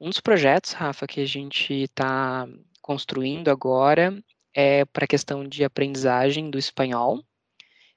Um 0.00 0.08
dos 0.08 0.20
projetos, 0.20 0.72
Rafa, 0.72 1.04
que 1.04 1.20
a 1.20 1.26
gente 1.26 1.74
está 1.74 2.48
construindo 2.80 3.48
agora 3.48 4.16
é 4.54 4.84
para 4.84 5.06
a 5.06 5.08
questão 5.08 5.44
de 5.44 5.64
aprendizagem 5.64 6.48
do 6.48 6.58
espanhol. 6.58 7.24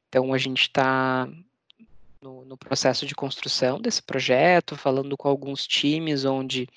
Então, 0.09 0.33
a 0.33 0.39
gente 0.39 0.63
está 0.63 1.29
no, 2.19 2.43
no, 2.45 2.57
processo 2.57 3.05
de 3.05 3.13
construção 3.13 3.79
desse 3.79 4.01
projeto, 4.01 4.75
falando 4.75 5.15
com 5.15 5.27
alguns 5.27 5.67
times 5.67 6.25
onde 6.25 6.67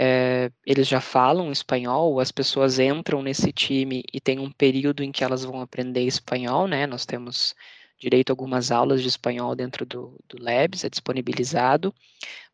é, 0.00 0.52
eles 0.64 0.86
já 0.86 1.00
falam 1.00 1.50
espanhol, 1.50 2.20
as 2.20 2.30
pessoas 2.30 2.78
entram 2.78 3.20
nesse 3.20 3.50
time 3.52 4.04
e 4.12 4.20
tem 4.20 4.38
um 4.38 4.50
período 4.50 5.02
em 5.02 5.10
que 5.10 5.24
elas 5.24 5.44
vão 5.44 5.60
aprender 5.60 6.02
espanhol, 6.02 6.68
né? 6.68 6.86
Nós 6.86 7.04
temos 7.04 7.52
direito 7.98 8.30
a 8.30 8.32
algumas 8.32 8.70
aulas 8.70 9.02
de 9.02 9.08
espanhol 9.08 9.56
dentro 9.56 9.84
do, 9.84 10.16
do 10.28 10.40
Labs, 10.40 10.84
é 10.84 10.88
disponibilizado, 10.88 11.92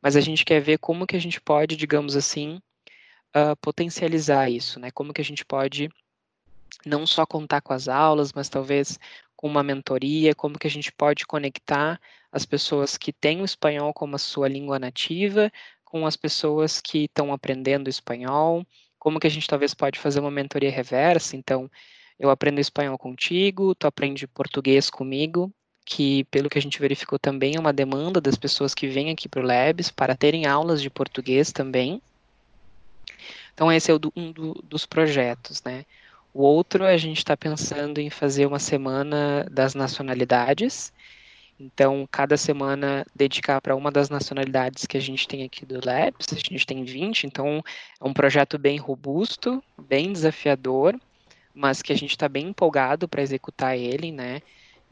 mas 0.01 0.17
a 0.17 0.21
gente 0.23 0.43
quer 0.43 0.61
ver 0.61 0.79
como 0.79 1.07
que 1.07 1.17
a 1.17 1.21
gente 1.21 1.39
pode, 1.39 1.77
digamos 1.77 2.17
assim, 2.17 2.63
uh, 3.37 3.55
potencializar 3.61 4.49
isso, 4.49 4.81
né? 4.81 4.91
Como 4.91 5.13
que 5.13 5.21
a 5.21 5.25
gente 5.25 5.45
pode 5.45 5.91
não 6.87 7.07
só 7.07 7.27
contar 7.27 7.61
com 7.61 7.75
as 7.75 7.89
aulas, 7.89 8.33
mas 8.33 8.49
talvez 8.49 8.99
com 9.37 9.47
uma 9.47 9.63
mentoria, 9.63 10.35
como 10.35 10.59
que 10.59 10.67
a 10.67 10.71
gente 10.71 10.91
pode 10.91 11.27
conectar 11.27 12.01
as 12.33 12.47
pessoas 12.47 12.97
que 12.97 13.13
têm 13.13 13.43
o 13.43 13.45
espanhol 13.45 13.93
como 13.93 14.17
a 14.17 14.19
sua 14.19 14.49
língua 14.49 14.79
nativa 14.79 15.53
com 15.95 16.09
as 16.09 16.17
pessoas 16.17 16.81
que 16.81 17.05
estão 17.05 17.33
aprendendo 17.33 17.89
espanhol, 17.89 18.67
como 18.99 19.21
que 19.21 19.29
a 19.29 19.31
gente 19.31 19.47
talvez 19.47 19.75
pode 19.75 19.97
fazer 20.01 20.19
uma 20.19 20.31
mentoria 20.31 20.69
reversa, 20.69 21.37
então 21.37 21.71
eu 22.19 22.31
aprendo 22.31 22.59
espanhol 22.59 22.99
contigo, 22.99 23.77
tu 23.77 23.87
aprende 23.87 24.27
português 24.27 24.91
comigo, 24.91 25.53
que 25.87 26.25
pelo 26.33 26.51
que 26.51 26.59
a 26.59 26.61
gente 26.61 26.81
verificou 26.81 27.17
também 27.17 27.55
é 27.55 27.61
uma 27.61 27.73
demanda 27.73 28.21
das 28.21 28.35
pessoas 28.35 28.75
que 28.75 28.89
vêm 28.89 29.09
aqui 29.09 29.29
para 29.29 29.41
o 29.41 29.47
Labs 29.47 29.89
para 29.89 30.17
terem 30.17 30.47
aulas 30.47 30.83
de 30.83 30.91
português 30.91 31.53
também. 31.53 32.03
Então 33.55 33.71
esse 33.71 33.93
é 33.93 33.95
um 33.95 34.33
do, 34.33 34.53
dos 34.65 34.85
projetos, 34.85 35.63
né? 35.63 35.85
O 36.33 36.43
outro, 36.43 36.83
a 36.83 36.97
gente 36.97 37.19
está 37.19 37.37
pensando 37.37 38.01
em 38.01 38.11
fazer 38.11 38.47
uma 38.47 38.59
semana 38.59 39.47
das 39.49 39.77
nacionalidades. 39.77 40.93
Então, 41.59 42.07
cada 42.11 42.37
semana 42.37 43.07
dedicar 43.15 43.61
para 43.61 43.77
uma 43.77 43.91
das 43.91 44.11
nacionalidades 44.11 44.87
que 44.87 44.97
a 44.97 45.01
gente 45.01 45.29
tem 45.29 45.45
aqui 45.45 45.65
do 45.65 45.81
Labs. 45.85 46.33
A 46.33 46.37
gente 46.37 46.67
tem 46.67 46.85
20, 46.85 47.25
então 47.25 47.63
é 48.01 48.05
um 48.05 48.13
projeto 48.13 48.59
bem 48.59 48.79
robusto, 48.79 49.63
bem 49.79 50.13
desafiador, 50.13 50.99
mas 51.55 51.81
que 51.81 51.93
a 51.93 51.97
gente 51.97 52.11
está 52.11 52.29
bem 52.29 52.49
empolgado 52.49 53.09
para 53.09 53.23
executar 53.23 53.79
ele, 53.79 54.11
né? 54.11 54.41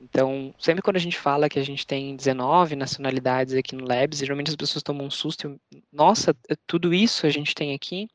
Então, 0.01 0.53
sempre 0.59 0.83
quando 0.83 0.97
a 0.97 1.01
gente 1.01 1.19
fala 1.19 1.49
que 1.49 1.59
a 1.59 1.65
gente 1.65 1.87
tem 1.87 2.17
19 2.17 2.75
nacionalidades 2.75 3.55
aqui 3.55 3.75
no 3.77 3.87
Labs, 3.87 4.19
geralmente 4.19 4.51
as 4.51 4.57
pessoas 4.57 4.83
tomam 4.83 5.07
um 5.07 5.11
susto. 5.11 5.61
Nossa, 5.93 6.37
é 6.49 6.57
tudo 6.67 6.93
isso 6.93 7.27
a 7.27 7.31
gente 7.31 7.55
tem 7.55 7.75
aqui. 7.75 8.09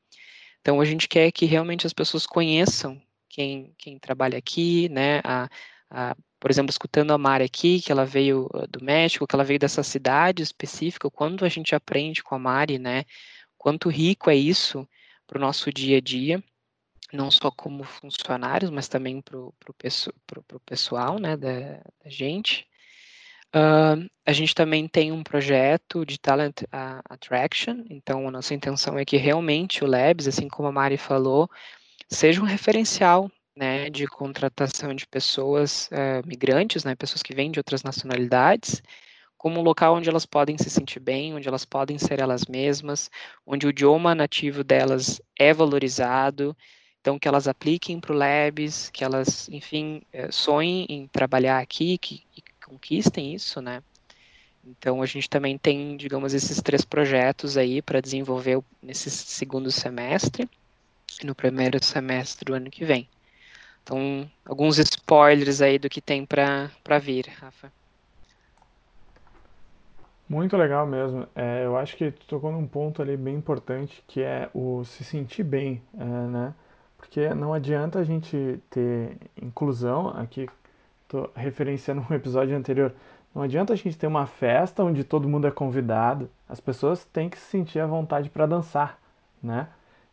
Então, 0.62 0.82
a 0.82 0.86
gente 0.86 1.08
quer 1.08 1.32
que 1.32 1.46
realmente 1.46 1.88
as 1.88 1.94
pessoas 1.94 2.26
conheçam 2.26 3.02
quem, 3.30 3.74
quem 3.78 3.98
trabalha 4.00 4.38
aqui, 4.38 4.90
né? 4.90 5.22
A, 5.24 5.50
a, 5.90 6.16
por 6.40 6.52
exemplo, 6.52 6.70
escutando 6.70 7.12
a 7.12 7.18
Mari 7.18 7.44
aqui, 7.44 7.82
que 7.82 7.92
ela 7.92 8.06
veio 8.06 8.50
uh, 8.54 8.68
do 8.68 8.84
México, 8.84 9.28
que 9.28 9.36
ela 9.36 9.44
veio 9.44 9.60
dessa 9.60 9.84
cidade 9.84 10.44
específica, 10.44 11.08
o 11.08 11.12
quanto 11.12 11.46
a 11.46 11.50
gente 11.50 11.76
aprende 11.76 12.24
com 12.24 12.36
a 12.36 12.40
Mari, 12.40 12.78
né? 12.78 13.06
Quanto 13.58 13.90
rico 13.90 14.30
é 14.30 14.36
isso 14.36 14.88
para 15.26 15.38
o 15.38 15.42
nosso 15.42 15.72
dia 15.72 15.98
a 15.98 16.02
dia 16.02 16.44
não 17.12 17.32
só 17.32 17.50
como 17.50 17.84
funcionários, 17.84 18.70
mas 18.70 18.88
também 18.88 19.22
para 19.22 19.40
o 19.40 20.60
pessoal 20.66 21.20
né, 21.20 21.38
da, 21.38 21.82
da 22.04 22.10
gente. 22.10 22.68
Uh, 23.56 24.10
a 24.26 24.34
gente 24.34 24.54
também 24.54 24.88
tem 24.88 25.12
um 25.12 25.24
projeto 25.24 26.06
de 26.06 26.20
Talent 26.20 26.64
Attraction, 27.10 27.86
então 27.90 28.28
a 28.28 28.32
nossa 28.32 28.54
intenção 28.54 28.98
é 29.00 29.06
que 29.06 29.16
realmente 29.16 29.84
o 29.84 29.88
Labs, 29.88 30.28
assim 30.28 30.50
como 30.50 30.68
a 30.68 30.72
Mari 30.72 30.98
falou, 30.98 31.50
seja 32.10 32.42
um 32.42 32.46
referencial 32.46 33.32
né, 33.58 33.90
de 33.90 34.06
contratação 34.08 34.94
de 34.94 35.08
pessoas 35.08 35.90
uh, 35.92 36.26
migrantes, 36.26 36.84
né, 36.84 36.96
pessoas 36.96 37.24
que 37.24 37.34
vêm 37.34 37.52
de 37.52 37.60
outras 37.60 37.84
nacionalidades, 37.84 38.82
como 39.38 39.60
um 39.60 39.64
local 39.64 39.96
onde 39.96 40.10
elas 40.10 40.26
podem 40.26 40.58
se 40.58 40.70
sentir 40.70 41.00
bem, 41.00 41.34
onde 41.34 41.48
elas 41.48 41.66
podem 41.66 41.98
ser 41.98 42.20
elas 42.20 42.46
mesmas, 42.46 43.10
onde 43.46 43.68
o 43.68 43.70
idioma 43.70 44.16
nativo 44.16 44.64
delas 44.64 45.22
é 45.38 45.54
valorizado, 45.54 46.56
então, 47.08 47.18
que 47.18 47.28
elas 47.28 47.48
apliquem 47.48 48.02
para 48.02 48.12
o 48.12 48.18
Labs, 48.18 48.90
que 48.90 49.02
elas, 49.02 49.48
enfim, 49.48 50.02
eh, 50.12 50.30
sonhem 50.30 50.86
em 50.90 51.08
trabalhar 51.08 51.60
aqui, 51.60 51.98
que, 51.98 52.22
que 52.34 52.44
conquistem 52.66 53.34
isso, 53.34 53.62
né? 53.62 53.82
Então, 54.66 55.02
a 55.02 55.06
gente 55.06 55.30
também 55.30 55.58
tem, 55.58 55.96
digamos, 55.96 56.34
esses 56.34 56.62
três 56.62 56.84
projetos 56.84 57.56
aí 57.56 57.82
para 57.82 58.02
desenvolver 58.02 58.62
nesse 58.84 59.10
segundo 59.10 59.72
semestre 59.72 60.50
e 61.24 61.26
no 61.26 61.34
primeiro 61.34 61.82
semestre 61.82 62.44
do 62.44 62.54
ano 62.54 62.70
que 62.70 62.84
vem. 62.84 63.08
Então, 63.88 64.30
alguns 64.46 64.78
spoilers 64.80 65.62
aí 65.62 65.80
do 65.80 65.88
que 65.88 66.02
tem 66.02 66.26
para 66.26 67.00
vir, 67.00 67.26
Rafa. 67.40 67.72
Muito 70.28 70.58
legal 70.58 70.86
mesmo. 70.86 71.26
É, 71.34 71.64
eu 71.64 71.78
acho 71.78 71.96
que 71.96 72.12
tu 72.12 72.26
tocou 72.26 72.52
num 72.52 72.68
ponto 72.68 73.02
ali 73.02 73.16
bem 73.16 73.36
importante, 73.36 74.04
que 74.06 74.22
é 74.22 74.50
o 74.54 74.84
se 74.84 75.06
sentir 75.06 75.44
bem, 75.44 75.82
é, 75.98 76.04
né? 76.04 76.54
Porque 76.98 77.34
não 77.34 77.54
adianta 77.54 78.00
a 78.00 78.04
gente 78.04 78.60
ter 78.70 79.16
inclusão, 79.42 80.10
aqui 80.10 80.50
estou 81.04 81.32
referenciando 81.34 82.06
um 82.10 82.14
episódio 82.14 82.58
anterior, 82.58 82.94
não 83.34 83.42
adianta 83.42 83.72
a 83.72 83.78
gente 83.78 83.98
ter 83.98 84.08
uma 84.08 84.26
festa 84.26 84.84
onde 84.84 85.06
todo 85.06 85.30
mundo 85.30 85.48
é 85.48 85.52
convidado, 85.52 86.30
as 86.50 86.60
pessoas 86.60 87.06
têm 87.06 87.30
que 87.30 87.40
se 87.40 87.46
sentir 87.46 87.80
à 87.80 87.88
vontade 87.88 88.30
para 88.30 88.46
dançar, 88.46 89.00
né? 89.42 89.70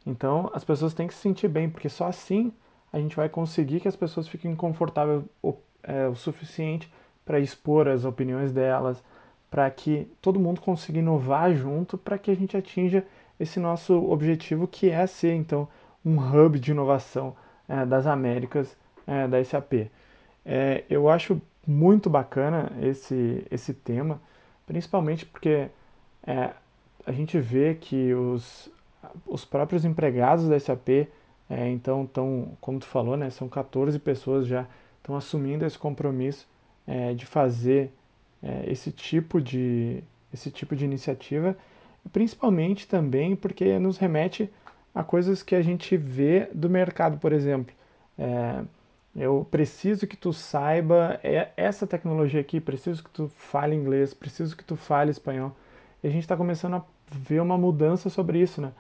Então 0.07 0.49
as 0.55 0.63
pessoas 0.63 0.95
têm 0.95 1.09
que 1.09 1.15
se 1.15 1.21
sentir 1.21 1.49
bem, 1.49 1.69
porque 1.69 1.89
só 1.89 2.07
assim 2.07 2.53
a 2.95 3.01
gente 3.01 3.17
vai 3.17 3.29
conseguir 3.29 3.81
que 3.81 3.89
as 3.89 3.97
pessoas 3.97 4.29
fiquem 4.29 4.55
confortáveis 4.55 5.21
o, 5.43 5.53
é, 5.83 6.07
o 6.07 6.15
suficiente 6.15 6.89
para 7.25 7.41
expor 7.41 7.89
as 7.89 8.05
opiniões 8.05 8.53
delas, 8.53 9.03
para 9.51 9.69
que 9.69 10.07
todo 10.23 10.39
mundo 10.39 10.61
consiga 10.61 11.01
inovar 11.01 11.53
junto, 11.57 11.99
para 11.99 12.17
que 12.17 12.31
a 12.31 12.37
gente 12.37 12.57
atinja 12.57 13.05
esse 13.39 13.59
nosso 13.59 13.95
objetivo 14.09 14.69
que 14.69 14.91
é 14.91 15.05
ser 15.09 15.35
então 15.35 15.67
um 16.05 16.17
hub 16.19 16.57
de 16.61 16.71
inovação 16.71 17.35
é, 17.69 17.85
das 17.85 18.07
Américas 18.07 18.77
é, 19.09 19.27
da 19.27 19.43
SAP. 19.43 19.91
É, 20.47 20.85
eu 20.89 21.09
acho 21.09 21.43
muito 21.67 22.09
bacana 22.09 22.71
esse, 22.81 23.45
esse 23.51 23.75
tema, 23.75 24.21
principalmente 24.69 25.27
porque 25.27 25.69
é, 26.25 26.51
a 27.05 27.11
gente 27.11 27.41
vê 27.41 27.75
que 27.75 28.15
os, 28.15 28.71
os 29.27 29.45
próprios 29.45 29.85
empregados 29.85 30.47
da 30.49 30.61
SAP, 30.61 31.09
é, 31.49 31.69
então, 31.71 32.07
tão, 32.07 32.57
como 32.61 32.79
tu 32.79 32.87
falou, 32.87 33.17
né, 33.17 33.31
são 33.31 33.49
14 33.49 33.99
pessoas 33.99 34.47
já 34.47 34.67
estão 34.99 35.17
assumindo 35.17 35.65
esse 35.65 35.79
compromisso 35.79 36.49
é, 36.87 37.15
de 37.15 37.27
fazer 37.27 37.91
esse 38.67 38.93
tipo 38.93 39.41
de 39.41 40.05
esse 40.31 40.51
tipo 40.51 40.77
de 40.77 40.85
iniciativa, 40.85 41.57
principalmente 42.13 42.87
também 42.87 43.35
porque 43.35 43.79
nos 43.79 43.97
remete 43.97 44.51
a 44.95 45.03
coisas 45.03 45.43
que 45.43 45.55
a 45.55 45.63
gente 45.63 45.97
vê 45.97 46.49
do 46.53 46.69
mercado, 46.71 47.19
por 47.19 47.33
exemplo. 47.33 47.75
É, 48.19 48.63
eu 49.17 49.47
preciso 49.51 50.07
que 50.07 50.17
tu 50.17 50.33
saiba 50.33 51.21
essa 51.57 51.87
tecnologia 51.87 52.41
aqui, 52.41 52.61
preciso 52.61 53.03
que 53.03 53.11
tu 53.11 53.29
fale 53.29 53.75
inglês, 53.75 54.13
preciso 54.13 54.57
que 54.57 54.65
tu 54.65 54.77
fale 54.77 55.11
espanhol. 55.11 55.55
E 56.03 56.09
a 56.09 56.11
gente 56.11 56.23
está 56.23 56.37
começando 56.37 56.75
a 56.75 56.85
ver 57.11 57.41
uma 57.41 57.57
mudança 57.57 58.11
sobre 58.11 58.41
isso, 58.41 58.61
né? 58.61 58.73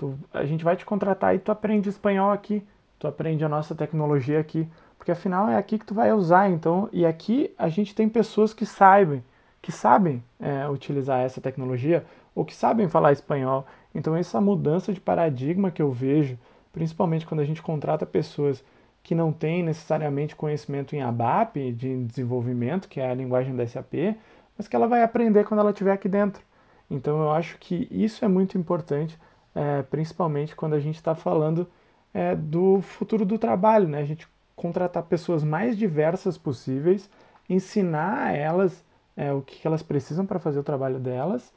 Tu, 0.00 0.18
a 0.32 0.46
gente 0.46 0.64
vai 0.64 0.76
te 0.76 0.86
contratar 0.86 1.34
e 1.34 1.38
tu 1.38 1.52
aprende 1.52 1.90
espanhol 1.90 2.30
aqui, 2.30 2.66
tu 2.98 3.06
aprende 3.06 3.44
a 3.44 3.50
nossa 3.50 3.74
tecnologia 3.74 4.40
aqui, 4.40 4.66
porque 4.96 5.12
afinal 5.12 5.46
é 5.50 5.58
aqui 5.58 5.78
que 5.78 5.84
tu 5.84 5.92
vai 5.92 6.10
usar, 6.10 6.48
então. 6.48 6.88
E 6.90 7.04
aqui 7.04 7.52
a 7.58 7.68
gente 7.68 7.94
tem 7.94 8.08
pessoas 8.08 8.54
que 8.54 8.64
sabem, 8.64 9.22
que 9.60 9.70
sabem 9.70 10.24
é, 10.40 10.66
utilizar 10.66 11.20
essa 11.20 11.38
tecnologia 11.38 12.02
ou 12.34 12.46
que 12.46 12.54
sabem 12.54 12.88
falar 12.88 13.12
espanhol. 13.12 13.66
Então, 13.94 14.16
essa 14.16 14.40
mudança 14.40 14.90
de 14.90 15.02
paradigma 15.02 15.70
que 15.70 15.82
eu 15.82 15.92
vejo, 15.92 16.38
principalmente 16.72 17.26
quando 17.26 17.40
a 17.40 17.44
gente 17.44 17.60
contrata 17.60 18.06
pessoas 18.06 18.64
que 19.02 19.14
não 19.14 19.30
têm 19.30 19.62
necessariamente 19.62 20.34
conhecimento 20.34 20.96
em 20.96 21.02
ABAP, 21.02 21.72
de 21.72 22.04
desenvolvimento, 22.04 22.88
que 22.88 23.00
é 23.00 23.10
a 23.10 23.14
linguagem 23.14 23.54
da 23.54 23.66
SAP, 23.66 24.16
mas 24.56 24.66
que 24.66 24.74
ela 24.74 24.88
vai 24.88 25.02
aprender 25.02 25.44
quando 25.44 25.60
ela 25.60 25.72
estiver 25.72 25.92
aqui 25.92 26.08
dentro. 26.08 26.42
Então, 26.90 27.20
eu 27.20 27.30
acho 27.30 27.58
que 27.58 27.86
isso 27.90 28.24
é 28.24 28.28
muito 28.28 28.56
importante, 28.56 29.18
é, 29.54 29.82
principalmente 29.82 30.54
quando 30.54 30.74
a 30.74 30.80
gente 30.80 30.96
está 30.96 31.14
falando 31.14 31.68
é, 32.12 32.34
do 32.34 32.80
futuro 32.80 33.24
do 33.24 33.38
trabalho, 33.38 33.88
né? 33.88 34.00
A 34.00 34.04
gente 34.04 34.28
contratar 34.54 35.02
pessoas 35.04 35.42
mais 35.42 35.76
diversas 35.76 36.36
possíveis, 36.36 37.08
ensinar 37.48 38.26
a 38.26 38.32
elas 38.32 38.84
é, 39.16 39.32
o 39.32 39.42
que 39.42 39.66
elas 39.66 39.82
precisam 39.82 40.26
para 40.26 40.38
fazer 40.38 40.58
o 40.58 40.64
trabalho 40.64 40.98
delas 40.98 41.52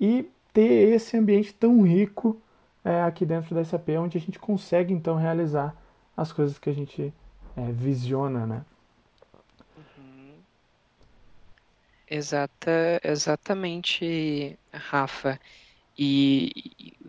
e 0.00 0.30
ter 0.52 0.94
esse 0.94 1.16
ambiente 1.16 1.52
tão 1.52 1.82
rico 1.82 2.40
é, 2.84 3.02
aqui 3.02 3.26
dentro 3.26 3.54
da 3.54 3.64
SAP, 3.64 3.90
onde 3.90 4.18
a 4.18 4.20
gente 4.20 4.38
consegue 4.38 4.92
então 4.92 5.16
realizar 5.16 5.76
as 6.16 6.32
coisas 6.32 6.58
que 6.58 6.70
a 6.70 6.72
gente 6.72 7.12
é, 7.56 7.72
visiona, 7.72 8.46
né? 8.46 8.64
Uhum. 9.76 10.34
Exata, 12.10 13.00
exatamente, 13.04 14.58
Rafa. 14.72 15.38
E, 15.98 16.52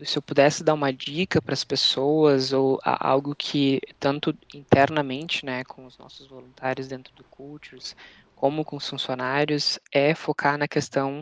se 0.04 0.18
eu 0.18 0.22
pudesse 0.22 0.64
dar 0.64 0.74
uma 0.74 0.92
dica 0.92 1.40
para 1.40 1.54
as 1.54 1.62
pessoas 1.62 2.52
ou 2.52 2.80
algo 2.82 3.36
que 3.36 3.80
tanto 4.00 4.36
internamente, 4.52 5.46
né, 5.46 5.62
com 5.62 5.86
os 5.86 5.96
nossos 5.96 6.26
voluntários 6.26 6.88
dentro 6.88 7.14
do 7.14 7.22
Cultures, 7.24 7.94
como 8.34 8.64
com 8.64 8.76
os 8.76 8.88
funcionários, 8.88 9.78
é 9.92 10.12
focar 10.14 10.58
na 10.58 10.66
questão 10.66 11.20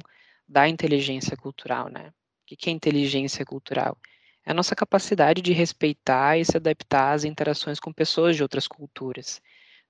da 0.49 0.67
inteligência 0.67 1.37
cultural, 1.37 1.91
né? 1.91 2.09
O 2.43 2.57
que 2.57 2.71
é 2.71 2.73
inteligência 2.73 3.45
cultural? 3.45 3.99
É 4.47 4.51
a 4.53 4.55
nossa 4.55 4.75
capacidade 4.75 5.43
de 5.43 5.53
respeitar 5.53 6.39
e 6.39 6.45
se 6.45 6.57
adaptar 6.57 7.13
às 7.13 7.25
interações 7.25 7.79
com 7.79 7.93
pessoas 7.93 8.35
de 8.35 8.43
outras 8.43 8.67
culturas. 8.67 9.43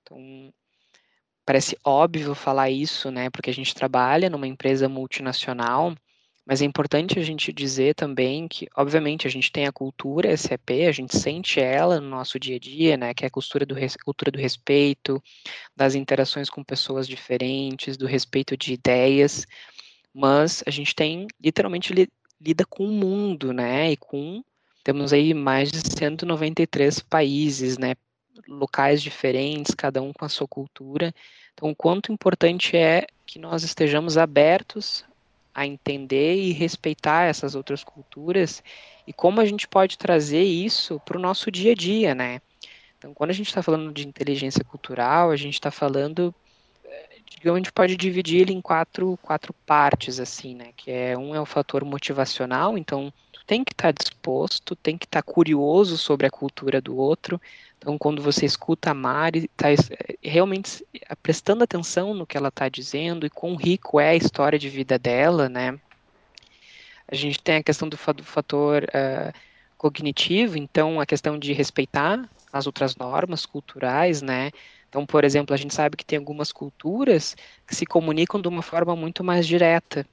Então, 0.02 0.52
parece 1.46 1.78
óbvio 1.84 2.34
falar 2.34 2.70
isso, 2.70 3.08
né? 3.12 3.30
Porque 3.30 3.50
a 3.50 3.54
gente 3.54 3.72
trabalha 3.72 4.28
numa 4.28 4.48
empresa 4.48 4.88
multinacional, 4.88 5.94
mas 6.48 6.62
é 6.62 6.64
importante 6.64 7.18
a 7.18 7.22
gente 7.22 7.52
dizer 7.52 7.94
também 7.94 8.48
que, 8.48 8.66
obviamente, 8.74 9.26
a 9.26 9.30
gente 9.30 9.52
tem 9.52 9.66
a 9.66 9.72
cultura 9.72 10.34
SAP, 10.34 10.70
a 10.88 10.92
gente 10.92 11.16
sente 11.16 11.60
ela 11.60 12.00
no 12.00 12.08
nosso 12.08 12.40
dia 12.40 12.56
a 12.56 12.58
dia, 12.58 12.96
né? 12.96 13.12
Que 13.12 13.24
é 13.24 13.28
a 13.28 13.30
cultura 13.30 13.66
do, 13.66 13.76
cultura 14.02 14.30
do 14.30 14.38
respeito, 14.38 15.22
das 15.76 15.94
interações 15.94 16.48
com 16.48 16.64
pessoas 16.64 17.06
diferentes, 17.06 17.98
do 17.98 18.06
respeito 18.06 18.56
de 18.56 18.72
ideias 18.72 19.46
mas 20.18 20.64
a 20.66 20.70
gente 20.70 20.94
tem 20.94 21.28
literalmente 21.40 21.92
li, 21.92 22.08
lida 22.40 22.64
com 22.64 22.84
o 22.84 22.92
mundo, 22.92 23.52
né? 23.52 23.92
E 23.92 23.96
com 23.96 24.42
temos 24.82 25.12
aí 25.12 25.32
mais 25.32 25.70
de 25.70 25.78
193 25.78 27.00
países, 27.00 27.78
né? 27.78 27.94
Locais 28.48 29.00
diferentes, 29.00 29.74
cada 29.74 30.02
um 30.02 30.12
com 30.12 30.24
a 30.24 30.28
sua 30.28 30.48
cultura. 30.48 31.14
Então, 31.52 31.70
o 31.70 31.76
quanto 31.76 32.12
importante 32.12 32.76
é 32.76 33.06
que 33.24 33.38
nós 33.38 33.62
estejamos 33.62 34.18
abertos 34.18 35.04
a 35.58 35.66
entender 35.66 36.36
e 36.36 36.52
respeitar 36.52 37.24
essas 37.24 37.56
outras 37.56 37.82
culturas 37.82 38.62
e 39.04 39.12
como 39.12 39.40
a 39.40 39.44
gente 39.44 39.66
pode 39.66 39.98
trazer 39.98 40.44
isso 40.44 41.00
para 41.04 41.18
o 41.18 41.20
nosso 41.20 41.50
dia 41.50 41.72
a 41.72 41.74
dia, 41.74 42.14
né? 42.14 42.40
Então, 42.96 43.12
quando 43.12 43.30
a 43.30 43.32
gente 43.32 43.48
está 43.48 43.60
falando 43.60 43.92
de 43.92 44.06
inteligência 44.06 44.62
cultural, 44.62 45.32
a 45.32 45.36
gente 45.36 45.54
está 45.54 45.68
falando, 45.72 46.32
eh, 47.38 47.40
digamos, 47.40 47.56
a 47.56 47.60
gente 47.60 47.72
pode 47.72 47.96
dividir 47.96 48.40
ele 48.42 48.52
em 48.52 48.60
quatro, 48.60 49.18
quatro 49.22 49.52
partes, 49.66 50.18
assim, 50.20 50.54
né? 50.54 50.72
Que 50.76 50.90
é 50.90 51.16
um 51.16 51.34
é 51.34 51.40
o 51.40 51.46
fator 51.46 51.84
motivacional, 51.84 52.76
então 52.76 53.12
tu 53.32 53.42
tem 53.46 53.64
que 53.64 53.72
estar 53.72 53.92
tá 53.92 54.02
disposto, 54.02 54.76
tem 54.76 54.98
que 54.98 55.06
estar 55.06 55.22
tá 55.22 55.32
curioso 55.32 55.96
sobre 55.96 56.26
a 56.26 56.30
cultura 56.30 56.80
do 56.80 56.96
outro. 56.96 57.40
Então, 57.78 57.96
quando 57.96 58.20
você 58.20 58.44
escuta 58.44 58.90
a 58.90 58.94
Mari, 58.94 59.44
está 59.44 59.70
eh, 59.70 59.76
realmente 60.22 60.84
prestando 61.22 61.62
atenção 61.62 62.12
no 62.12 62.26
que 62.26 62.36
ela 62.36 62.48
está 62.48 62.68
dizendo 62.68 63.26
e 63.26 63.30
quão 63.30 63.54
rico 63.54 64.00
é 64.00 64.10
a 64.10 64.16
história 64.16 64.58
de 64.58 64.68
vida 64.68 64.98
dela, 64.98 65.48
né? 65.48 65.78
A 67.10 67.14
gente 67.14 67.40
tem 67.40 67.56
a 67.56 67.62
questão 67.62 67.88
do 67.88 67.96
fator 67.96 68.84
uh, 68.84 69.32
cognitivo, 69.78 70.58
então 70.58 71.00
a 71.00 71.06
questão 71.06 71.38
de 71.38 71.54
respeitar 71.54 72.28
as 72.52 72.66
outras 72.66 72.96
normas 72.96 73.46
culturais, 73.46 74.20
né? 74.20 74.50
Então, 74.88 75.06
por 75.06 75.24
exemplo, 75.24 75.54
a 75.54 75.56
gente 75.56 75.74
sabe 75.74 75.96
que 75.96 76.04
tem 76.04 76.18
algumas 76.18 76.52
culturas 76.52 77.36
que 77.66 77.74
se 77.74 77.86
comunicam 77.86 78.40
de 78.40 78.48
uma 78.48 78.62
forma 78.62 78.96
muito 78.96 79.22
mais 79.24 79.46
direta. 79.46 80.06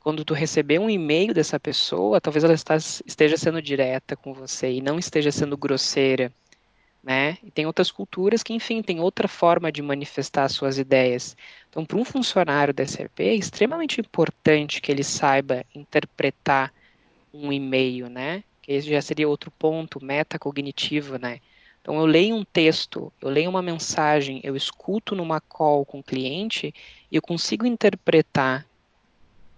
Quando 0.00 0.24
tu 0.24 0.34
receber 0.34 0.78
um 0.78 0.90
e-mail 0.90 1.34
dessa 1.34 1.60
pessoa, 1.60 2.20
talvez 2.20 2.44
ela 2.44 2.54
esteja 2.54 3.36
sendo 3.36 3.62
direta 3.62 4.16
com 4.16 4.34
você 4.34 4.72
e 4.72 4.80
não 4.82 4.98
esteja 4.98 5.32
sendo 5.32 5.56
grosseira 5.56 6.32
né? 7.02 7.38
E 7.42 7.50
tem 7.50 7.66
outras 7.66 7.90
culturas 7.90 8.42
que, 8.42 8.52
enfim, 8.54 8.82
tem 8.82 9.00
outra 9.00 9.26
forma 9.26 9.72
de 9.72 9.82
manifestar 9.82 10.48
suas 10.48 10.78
ideias. 10.78 11.36
Então, 11.68 11.84
para 11.84 11.98
um 11.98 12.04
funcionário 12.04 12.72
da 12.72 12.86
SAP, 12.86 13.20
é 13.20 13.34
extremamente 13.34 14.00
importante 14.00 14.80
que 14.80 14.92
ele 14.92 15.02
saiba 15.02 15.64
interpretar 15.74 16.72
um 17.32 17.52
e-mail, 17.52 18.08
né? 18.08 18.44
Que 18.62 18.72
esse 18.72 18.88
já 18.90 19.02
seria 19.02 19.28
outro 19.28 19.50
ponto, 19.52 20.04
metacognitivo, 20.04 21.18
né? 21.18 21.40
Então, 21.82 21.96
eu 21.96 22.06
leio 22.06 22.36
um 22.36 22.44
texto, 22.44 23.12
eu 23.20 23.30
leio 23.30 23.50
uma 23.50 23.62
mensagem, 23.62 24.40
eu 24.44 24.56
escuto 24.56 25.16
numa 25.16 25.40
call 25.42 25.86
com 25.86 26.00
o 26.00 26.04
cliente 26.04 26.72
e 27.10 27.16
eu 27.16 27.22
consigo 27.22 27.66
interpretar 27.66 28.68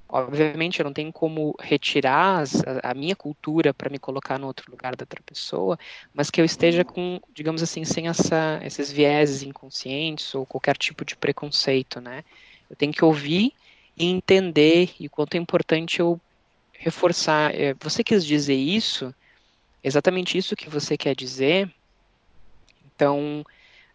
Obviamente, 0.08 0.78
eu 0.80 0.84
não 0.84 0.92
tenho 0.92 1.12
como 1.12 1.54
retirar 1.60 2.44
a, 2.82 2.90
a 2.90 2.94
minha 2.94 3.16
cultura 3.16 3.72
para 3.74 3.90
me 3.90 3.98
colocar 3.98 4.38
no 4.38 4.46
outro 4.46 4.70
lugar 4.70 4.94
da 4.94 5.02
outra 5.02 5.22
pessoa, 5.24 5.78
mas 6.12 6.30
que 6.30 6.40
eu 6.40 6.44
esteja 6.44 6.84
com, 6.84 7.18
digamos 7.34 7.62
assim, 7.62 7.84
sem 7.84 8.06
essa, 8.08 8.60
esses 8.62 8.92
vieses 8.92 9.42
inconscientes 9.42 10.34
ou 10.34 10.46
qualquer 10.46 10.76
tipo 10.76 11.04
de 11.04 11.16
preconceito, 11.16 12.00
né? 12.00 12.22
Eu 12.68 12.76
tenho 12.76 12.92
que 12.92 13.04
ouvir 13.04 13.52
e 13.96 14.06
entender 14.06 14.94
e 15.00 15.08
quanto 15.08 15.34
é 15.34 15.38
importante 15.38 16.00
eu 16.00 16.20
reforçar. 16.72 17.54
É, 17.54 17.74
você 17.74 18.04
quis 18.04 18.24
dizer 18.24 18.54
isso? 18.56 19.12
Exatamente 19.82 20.38
isso 20.38 20.56
que 20.56 20.70
você 20.70 20.96
quer 20.98 21.16
dizer? 21.16 21.74
Então, 22.94 23.44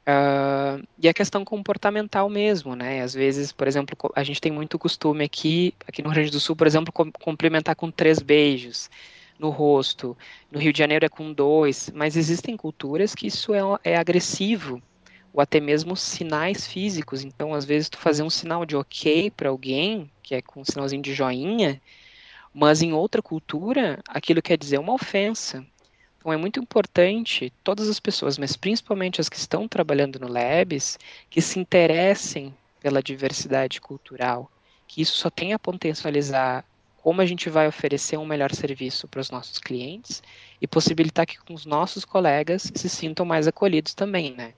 Uh, 0.10 0.82
e 0.98 1.08
a 1.08 1.14
questão 1.14 1.46
comportamental 1.46 2.28
mesmo, 2.30 2.76
né? 2.76 3.02
Às 3.02 3.14
vezes, 3.14 3.52
por 3.52 3.68
exemplo, 3.68 3.96
a 4.16 4.24
gente 4.24 4.42
tem 4.42 4.52
muito 4.52 4.80
costume 4.80 5.24
aqui, 5.24 5.76
aqui 5.88 6.02
no 6.02 6.10
Rio 6.10 6.16
Grande 6.16 6.32
do 6.32 6.40
Sul, 6.40 6.56
por 6.56 6.66
exemplo, 6.66 6.92
cumprimentar 6.92 7.76
com 7.76 7.92
três 7.92 8.20
beijos 8.20 8.90
no 9.38 9.50
rosto. 9.50 10.18
No 10.52 10.60
Rio 10.60 10.74
de 10.74 10.80
Janeiro 10.80 11.06
é 11.06 11.10
com 11.10 11.32
dois, 11.32 11.92
mas 11.94 12.18
existem 12.18 12.58
culturas 12.58 13.14
que 13.14 13.28
isso 13.28 13.54
é, 13.54 13.60
é 13.84 13.98
agressivo, 13.98 14.82
ou 15.32 15.42
até 15.42 15.60
mesmo 15.60 15.96
sinais 15.96 16.66
físicos. 16.66 17.24
Então, 17.24 17.54
às 17.54 17.64
vezes, 17.66 17.90
tu 17.90 18.00
fazer 18.00 18.24
um 18.24 18.30
sinal 18.32 18.66
de 18.66 18.76
ok 18.76 19.30
para 19.32 19.50
alguém, 19.50 20.12
que 20.24 20.34
é 20.34 20.42
com 20.42 20.62
um 20.62 20.66
sinalzinho 20.66 21.04
de 21.04 21.14
joinha, 21.14 21.80
mas 22.54 22.82
em 22.82 22.94
outra 22.94 23.22
cultura, 23.22 24.02
aquilo 24.08 24.42
quer 24.42 24.58
dizer 24.58 24.80
uma 24.80 24.94
ofensa. 24.94 25.66
Então 26.20 26.34
é 26.34 26.38
muito 26.38 26.60
importante 26.60 27.52
todas 27.64 27.88
as 27.88 27.98
pessoas, 27.98 28.38
mas 28.38 28.58
principalmente 28.58 29.22
as 29.22 29.30
que 29.30 29.38
estão 29.38 29.70
trabalhando 29.70 30.20
no 30.20 30.28
Labs, 30.28 31.00
que 31.30 31.42
se 31.42 31.58
interessem 31.58 32.54
pela 32.82 33.02
diversidade 33.02 33.80
cultural, 33.80 34.52
que 34.86 35.02
isso 35.02 35.16
só 35.16 35.30
tem 35.30 35.54
a 35.54 35.60
potencializar 35.60 36.66
como 36.98 37.22
a 37.22 37.26
gente 37.26 37.50
vai 37.50 37.68
oferecer 37.70 38.18
um 38.18 38.26
melhor 38.26 38.54
serviço 38.54 39.08
para 39.08 39.22
os 39.22 39.32
nossos 39.32 39.58
clientes 39.58 40.22
e 40.62 40.68
possibilitar 40.68 41.26
que 41.26 41.38
os 41.50 41.66
nossos 41.66 42.04
colegas 42.04 42.70
se 42.76 42.90
sintam 42.90 43.26
mais 43.26 43.48
acolhidos 43.48 43.94
também, 43.94 44.34
né? 44.36 44.54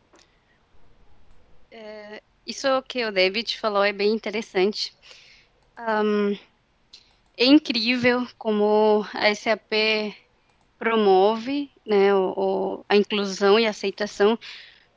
É, 1.70 2.24
isso 2.46 2.68
que 2.90 3.06
o 3.06 3.12
David 3.12 3.56
falou 3.60 3.84
é 3.84 3.94
bem 3.94 4.12
interessante. 4.12 4.92
Um, 5.78 6.32
é 7.38 7.46
incrível 7.46 8.28
como 8.40 9.06
a 9.14 9.34
SAP 9.36 9.72
promove 10.82 11.70
né, 11.86 12.12
o, 12.12 12.34
o, 12.36 12.86
a 12.90 12.98
inclusão 12.98 13.60
e 13.60 13.68
aceitação, 13.68 14.38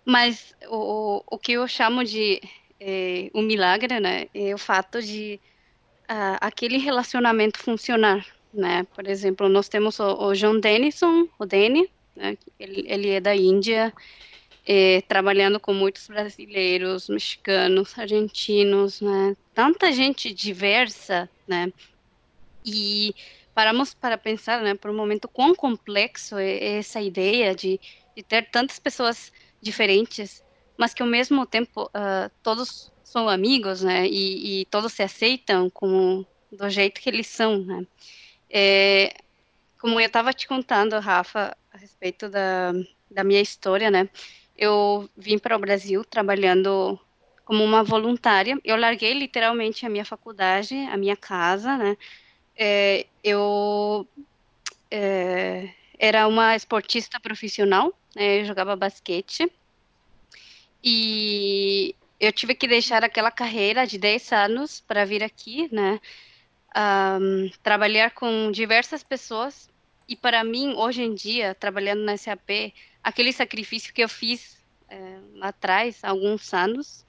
mas 0.02 0.56
o, 0.66 1.22
o 1.30 1.38
que 1.38 1.52
eu 1.52 1.68
chamo 1.68 2.02
de 2.02 2.40
é, 2.80 3.30
um 3.34 3.42
milagre 3.42 4.00
né, 4.00 4.26
é 4.34 4.54
o 4.54 4.58
fato 4.58 5.02
de 5.02 5.38
aquele 6.40 6.78
relacionamento 6.78 7.58
funcionar. 7.58 8.26
Né? 8.52 8.86
Por 8.94 9.06
exemplo, 9.06 9.46
nós 9.46 9.68
temos 9.68 10.00
o, 10.00 10.28
o 10.28 10.32
John 10.32 10.58
Dennison, 10.58 11.28
o 11.38 11.44
Danny, 11.44 11.90
né, 12.16 12.38
ele, 12.58 12.86
ele 12.88 13.10
é 13.10 13.20
da 13.20 13.36
Índia, 13.36 13.92
é, 14.66 15.02
trabalhando 15.02 15.60
com 15.60 15.74
muitos 15.74 16.06
brasileiros, 16.06 17.10
mexicanos, 17.10 17.98
argentinos, 17.98 19.02
né? 19.02 19.36
tanta 19.54 19.92
gente 19.92 20.32
diversa, 20.32 21.28
né? 21.46 21.70
E 22.64 23.14
paramos 23.54 23.94
para 23.94 24.18
pensar, 24.18 24.60
né, 24.60 24.74
por 24.74 24.90
um 24.90 24.96
momento, 24.96 25.28
quão 25.28 25.54
complexo 25.54 26.36
é 26.36 26.78
essa 26.78 27.00
ideia 27.00 27.54
de, 27.54 27.80
de 28.16 28.22
ter 28.22 28.50
tantas 28.50 28.78
pessoas 28.78 29.32
diferentes, 29.62 30.44
mas 30.76 30.92
que 30.92 31.02
ao 31.02 31.08
mesmo 31.08 31.46
tempo 31.46 31.84
uh, 31.84 32.30
todos 32.42 32.92
são 33.02 33.28
amigos, 33.28 33.82
né, 33.82 34.06
e, 34.06 34.62
e, 34.62 34.64
todos 34.66 34.92
se 34.92 35.02
aceitam 35.02 35.70
como 35.70 36.26
do 36.50 36.68
jeito 36.68 37.00
que 37.00 37.08
eles 37.08 37.28
são, 37.28 37.64
né. 37.64 37.86
É, 38.50 39.14
como 39.80 40.00
eu 40.00 40.06
estava 40.06 40.32
te 40.32 40.46
contando, 40.48 40.98
Rafa, 40.98 41.56
a 41.72 41.78
respeito 41.78 42.28
da, 42.28 42.72
da 43.10 43.22
minha 43.24 43.40
história, 43.40 43.90
né, 43.90 44.08
eu 44.56 45.08
vim 45.16 45.38
para 45.38 45.56
o 45.56 45.60
Brasil 45.60 46.04
trabalhando 46.04 46.98
como 47.44 47.62
uma 47.62 47.82
voluntária. 47.82 48.58
Eu 48.64 48.76
larguei 48.76 49.12
literalmente 49.12 49.84
a 49.84 49.90
minha 49.90 50.04
faculdade, 50.04 50.74
a 50.74 50.96
minha 50.96 51.16
casa, 51.16 51.76
né? 51.76 51.96
É, 52.56 53.06
eu 53.22 54.06
é, 54.90 55.70
era 55.98 56.26
uma 56.28 56.54
esportista 56.54 57.18
profissional, 57.18 57.92
né, 58.14 58.40
eu 58.40 58.44
jogava 58.44 58.76
basquete, 58.76 59.50
e 60.82 61.94
eu 62.20 62.32
tive 62.32 62.54
que 62.54 62.68
deixar 62.68 63.02
aquela 63.02 63.30
carreira 63.30 63.86
de 63.86 63.98
10 63.98 64.32
anos 64.32 64.80
para 64.80 65.04
vir 65.04 65.22
aqui, 65.22 65.68
né, 65.72 66.00
um, 67.20 67.50
trabalhar 67.62 68.10
com 68.10 68.50
diversas 68.50 69.02
pessoas, 69.02 69.68
e 70.08 70.14
para 70.14 70.44
mim, 70.44 70.74
hoje 70.76 71.02
em 71.02 71.14
dia, 71.14 71.54
trabalhando 71.54 72.02
na 72.02 72.16
SAP, 72.16 72.74
aquele 73.02 73.32
sacrifício 73.32 73.92
que 73.92 74.02
eu 74.02 74.08
fiz 74.08 74.62
é, 74.88 75.18
lá 75.34 75.48
atrás, 75.48 76.04
há 76.04 76.10
alguns 76.10 76.52
anos, 76.52 77.04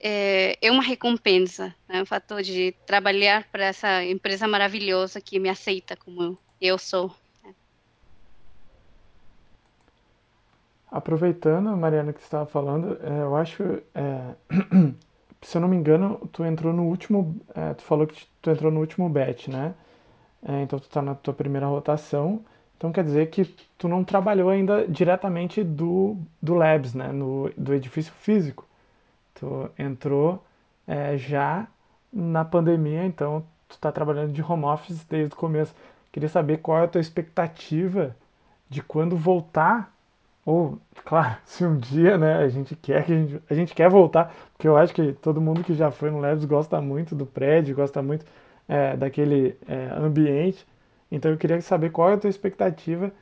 é, 0.00 0.58
é 0.60 0.70
uma 0.70 0.82
recompensa, 0.82 1.74
né? 1.88 2.02
o 2.02 2.06
fato 2.06 2.42
de 2.42 2.72
trabalhar 2.86 3.44
para 3.50 3.66
essa 3.66 4.04
empresa 4.04 4.46
maravilhosa 4.46 5.20
que 5.20 5.38
me 5.38 5.48
aceita 5.48 5.96
como 5.96 6.38
eu 6.60 6.78
sou. 6.78 7.14
Aproveitando, 10.90 11.76
Mariana, 11.76 12.12
que 12.12 12.20
estava 12.20 12.46
falando, 12.46 12.98
é, 13.02 13.22
eu 13.22 13.36
acho, 13.36 13.62
é, 13.94 14.34
se 15.42 15.56
eu 15.56 15.60
não 15.60 15.68
me 15.68 15.76
engano, 15.76 16.28
tu 16.32 16.44
entrou 16.44 16.72
no 16.72 16.84
último, 16.84 17.38
é, 17.54 17.74
tu 17.74 17.82
falou 17.82 18.06
que 18.06 18.26
tu 18.40 18.50
entrou 18.50 18.70
no 18.70 18.80
último 18.80 19.08
bet, 19.08 19.50
né? 19.50 19.74
É, 20.46 20.62
então 20.62 20.78
tu 20.78 20.84
está 20.84 21.02
na 21.02 21.14
tua 21.14 21.34
primeira 21.34 21.66
rotação, 21.66 22.44
então 22.76 22.92
quer 22.92 23.02
dizer 23.04 23.30
que 23.30 23.44
tu 23.76 23.88
não 23.88 24.04
trabalhou 24.04 24.48
ainda 24.48 24.86
diretamente 24.86 25.64
do, 25.64 26.16
do 26.40 26.54
Labs, 26.54 26.94
né? 26.94 27.10
No, 27.10 27.50
do 27.56 27.74
edifício 27.74 28.12
físico. 28.12 28.65
Tu 29.38 29.70
entrou 29.78 30.44
é, 30.86 31.16
já 31.16 31.66
na 32.12 32.44
pandemia, 32.44 33.04
então 33.04 33.44
tu 33.68 33.72
está 33.72 33.92
trabalhando 33.92 34.32
de 34.32 34.42
home 34.42 34.64
office 34.64 35.04
desde 35.04 35.34
o 35.34 35.36
começo. 35.36 35.74
Queria 36.10 36.28
saber 36.28 36.58
qual 36.58 36.78
é 36.78 36.84
a 36.84 36.88
tua 36.88 37.00
expectativa 37.00 38.16
de 38.68 38.82
quando 38.82 39.16
voltar, 39.16 39.92
ou, 40.44 40.78
claro, 41.04 41.36
se 41.44 41.64
um 41.64 41.76
dia, 41.76 42.16
né, 42.16 42.36
a 42.38 42.48
gente 42.48 42.74
quer 42.74 43.04
que 43.04 43.12
a 43.12 43.16
gente, 43.16 43.42
a 43.50 43.54
gente 43.54 43.74
quer 43.74 43.90
voltar, 43.90 44.34
porque 44.52 44.66
eu 44.66 44.76
acho 44.76 44.94
que 44.94 45.12
todo 45.14 45.40
mundo 45.40 45.62
que 45.62 45.74
já 45.74 45.90
foi 45.90 46.10
no 46.10 46.18
Labs 46.20 46.44
gosta 46.44 46.80
muito 46.80 47.14
do 47.14 47.26
prédio, 47.26 47.76
gosta 47.76 48.02
muito 48.02 48.24
é, 48.68 48.96
daquele 48.96 49.56
é, 49.68 49.88
ambiente. 49.96 50.66
Então 51.10 51.30
eu 51.30 51.36
queria 51.36 51.60
saber 51.60 51.90
qual 51.90 52.10
é 52.10 52.14
a 52.14 52.18
tua 52.18 52.30
expectativa 52.30 53.12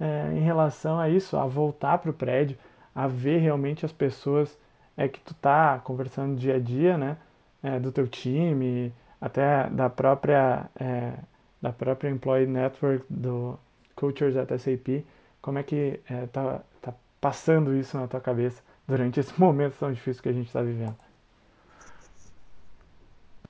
é, 0.00 0.32
em 0.34 0.40
relação 0.40 0.98
a 0.98 1.08
isso, 1.08 1.36
a 1.36 1.46
voltar 1.46 1.98
para 1.98 2.10
o 2.10 2.14
prédio, 2.14 2.56
a 2.94 3.06
ver 3.06 3.38
realmente 3.38 3.84
as 3.84 3.92
pessoas 3.92 4.56
é 4.96 5.08
que 5.08 5.20
tu 5.20 5.34
tá 5.34 5.80
conversando 5.84 6.36
dia 6.36 6.56
a 6.56 6.58
dia, 6.58 6.96
né, 6.96 7.16
é, 7.62 7.78
do 7.80 7.90
teu 7.90 8.06
time, 8.06 8.92
até 9.20 9.68
da 9.70 9.88
própria 9.88 10.68
é, 10.78 11.14
da 11.60 11.72
própria 11.72 12.10
employee 12.10 12.46
network 12.46 13.06
do 13.08 13.58
Cultures 13.96 14.36
at 14.36 14.50
SAP, 14.58 15.02
como 15.40 15.58
é 15.58 15.62
que 15.62 15.98
é, 16.06 16.26
tá, 16.26 16.62
tá 16.82 16.94
passando 17.20 17.74
isso 17.74 17.96
na 17.96 18.06
tua 18.06 18.20
cabeça 18.20 18.62
durante 18.86 19.18
esse 19.18 19.32
momento 19.40 19.78
tão 19.78 19.92
difícil 19.92 20.22
que 20.22 20.28
a 20.28 20.32
gente 20.32 20.48
está 20.48 20.60
vivendo? 20.60 20.96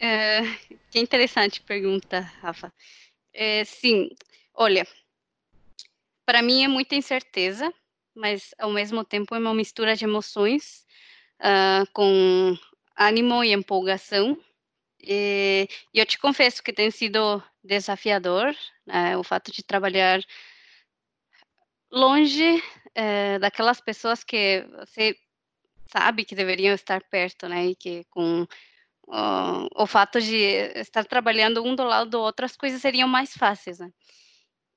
É, 0.01 0.43
que 0.91 1.01
interessante 1.01 1.61
pergunta, 1.63 2.21
Rafa. 2.41 2.73
É, 3.33 3.65
sim, 3.65 4.11
olha, 4.55 4.87
para 6.25 6.41
mim 6.41 6.63
é 6.63 6.69
muita 6.69 6.95
incerteza, 6.95 7.73
mas 8.15 8.55
ao 8.59 8.71
mesmo 8.71 9.05
tempo 9.05 9.35
é 9.35 9.39
uma 9.39 9.55
mistura 9.55 9.97
de 9.97 10.05
emoções 10.05 10.85
uh, 11.45 11.87
com 11.93 12.57
ânimo 12.97 13.45
e 13.45 13.53
empolgação. 13.53 14.37
E 15.01 15.69
eu 15.93 16.07
te 16.07 16.19
confesso 16.19 16.63
que 16.63 16.73
tem 16.73 16.91
sido 16.91 17.43
desafiador 17.63 18.55
né, 18.87 19.17
o 19.19 19.23
fato 19.23 19.53
de 19.53 19.63
trabalhar 19.63 20.21
longe 21.93 22.63
é, 22.95 23.39
daquelas 23.39 23.81
pessoas 23.81 24.25
que 24.25 24.67
você 24.79 25.15
sabe 25.91 26.25
que 26.25 26.35
deveriam 26.35 26.75
estar 26.75 27.03
perto, 27.05 27.49
né? 27.49 27.67
E 27.67 27.77
que 27.77 28.05
com 28.11 28.43
uh, 29.09 29.69
o 29.77 29.87
fato 29.87 30.21
de 30.21 30.37
estar 30.77 31.05
trabalhando 31.05 31.63
um 31.63 31.75
do 31.75 31.85
lado 31.85 32.11
do 32.11 32.21
outro, 32.21 32.45
as 32.45 32.57
coisas 32.57 32.81
seriam 32.81 33.09
mais 33.09 33.33
fáceis, 33.33 33.79
né? 33.79 33.91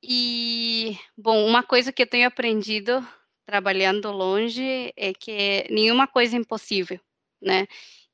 E, 0.04 0.98
bom, 1.18 1.46
uma 1.46 1.64
coisa 1.64 1.92
que 1.92 2.04
eu 2.04 2.08
tenho 2.08 2.28
aprendido 2.28 3.06
trabalhando 3.48 4.12
longe 4.12 4.94
é 4.98 5.14
que 5.14 5.66
nenhuma 5.72 6.06
coisa 6.06 6.36
é 6.36 6.40
impossível, 6.40 7.00
né? 7.42 7.66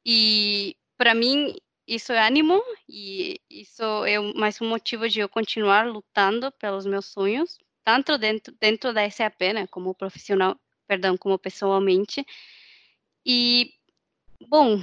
E 0.05 0.77
para 0.95 1.15
mim 1.15 1.55
isso 1.87 2.13
é 2.13 2.27
ânimo 2.27 2.61
e 2.87 3.41
isso 3.49 3.83
é 4.05 4.19
mais 4.35 4.61
um 4.61 4.69
motivo 4.69 5.09
de 5.09 5.21
eu 5.21 5.27
continuar 5.27 5.87
lutando 5.87 6.51
pelos 6.53 6.85
meus 6.85 7.07
sonhos, 7.07 7.57
tanto 7.83 8.15
dentro, 8.17 8.53
dentro 8.59 8.93
da 8.93 9.09
SAP, 9.09 9.41
né, 9.53 9.67
como 9.67 9.95
profissional, 9.95 10.55
perdão, 10.87 11.17
como 11.17 11.37
pessoalmente. 11.37 12.25
E, 13.25 13.73
bom, 14.47 14.81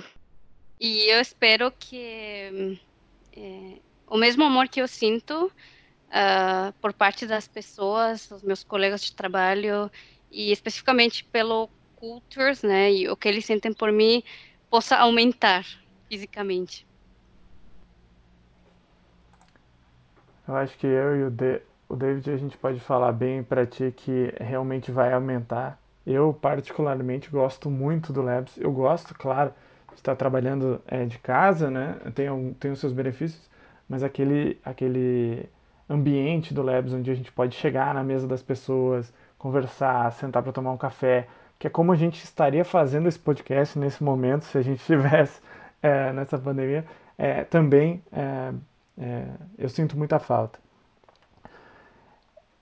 e 0.81 1.11
eu 1.11 1.21
espero 1.21 1.71
que 1.73 2.79
é, 3.33 3.79
o 4.07 4.19
mesmo 4.19 4.45
amor 4.45 4.69
que 4.69 4.83
eu 4.83 4.89
sinto 4.89 5.47
uh, 5.47 6.73
por 6.81 6.93
parte 6.93 7.27
das 7.27 7.47
pessoas, 7.49 8.31
os 8.31 8.43
meus 8.43 8.65
colegas 8.65 9.03
de 9.03 9.15
trabalho, 9.15 9.91
e 10.31 10.53
especificamente 10.53 11.25
pelo 11.25 11.69
Cultures, 11.97 12.63
né, 12.63 12.91
e 12.93 13.09
o 13.09 13.17
que 13.17 13.29
eles 13.29 13.45
sentem 13.45 13.73
por 13.75 13.93
mim, 13.93 14.23
possa 14.71 14.97
aumentar 14.97 15.67
fisicamente. 16.09 16.87
Eu 20.49 20.57
acho 20.57 20.77
que 20.79 20.87
eu 20.87 21.17
e 21.17 21.25
o, 21.25 21.31
De 21.31 21.61
o 21.89 21.97
David 21.97 22.31
a 22.31 22.37
gente 22.37 22.57
pode 22.57 22.81
falar 22.81 23.13
bem 23.13 23.43
para 23.43 23.67
ti 23.67 23.93
que 23.97 24.33
realmente 24.41 24.91
vai 24.91 25.13
aumentar. 25.13 25.79
Eu 26.07 26.33
particularmente 26.33 27.29
gosto 27.29 27.69
muito 27.69 28.13
do 28.13 28.23
Labs. 28.23 28.57
Eu 28.57 28.73
gosto, 28.73 29.15
claro, 29.15 29.53
de 29.89 29.97
estar 29.97 30.17
trabalhando 30.17 30.81
é, 30.87 31.05
de 31.05 31.19
casa, 31.19 31.71
né? 31.71 31.97
Tem, 32.15 32.55
tem 32.55 32.71
os 32.71 32.79
seus 32.79 32.93
benefícios, 32.93 33.49
mas 33.89 34.03
aquele, 34.03 34.59
aquele 34.65 35.49
ambiente 35.89 36.55
do 36.55 36.63
Labs 36.63 36.93
onde 36.93 37.11
a 37.11 37.15
gente 37.15 37.31
pode 37.33 37.57
chegar 37.57 37.93
na 37.95 38.03
mesa 38.03 38.27
das 38.27 38.43
pessoas, 38.43 39.13
conversar, 39.41 40.13
sentar 40.13 40.43
para 40.43 40.53
tomar 40.53 40.71
um 40.71 40.77
café, 40.77 41.27
que 41.59 41.67
é 41.67 41.71
como 41.71 41.93
a 41.93 41.97
gente 41.97 42.23
estaria 42.23 42.65
fazendo 42.65 43.09
esse 43.09 43.19
podcast 43.19 43.79
nesse 43.79 44.05
momento 44.05 44.45
se 44.45 44.59
a 44.59 44.63
gente 44.63 44.79
estivesse 44.81 45.41
é, 45.83 46.13
nessa 46.13 46.39
pandemia, 46.39 46.85
é, 47.17 47.43
também 47.45 48.03
é, 48.13 48.53
é, 49.01 49.25
eu 49.59 49.69
sinto 49.69 49.97
muita 49.97 50.19
falta. 50.19 50.59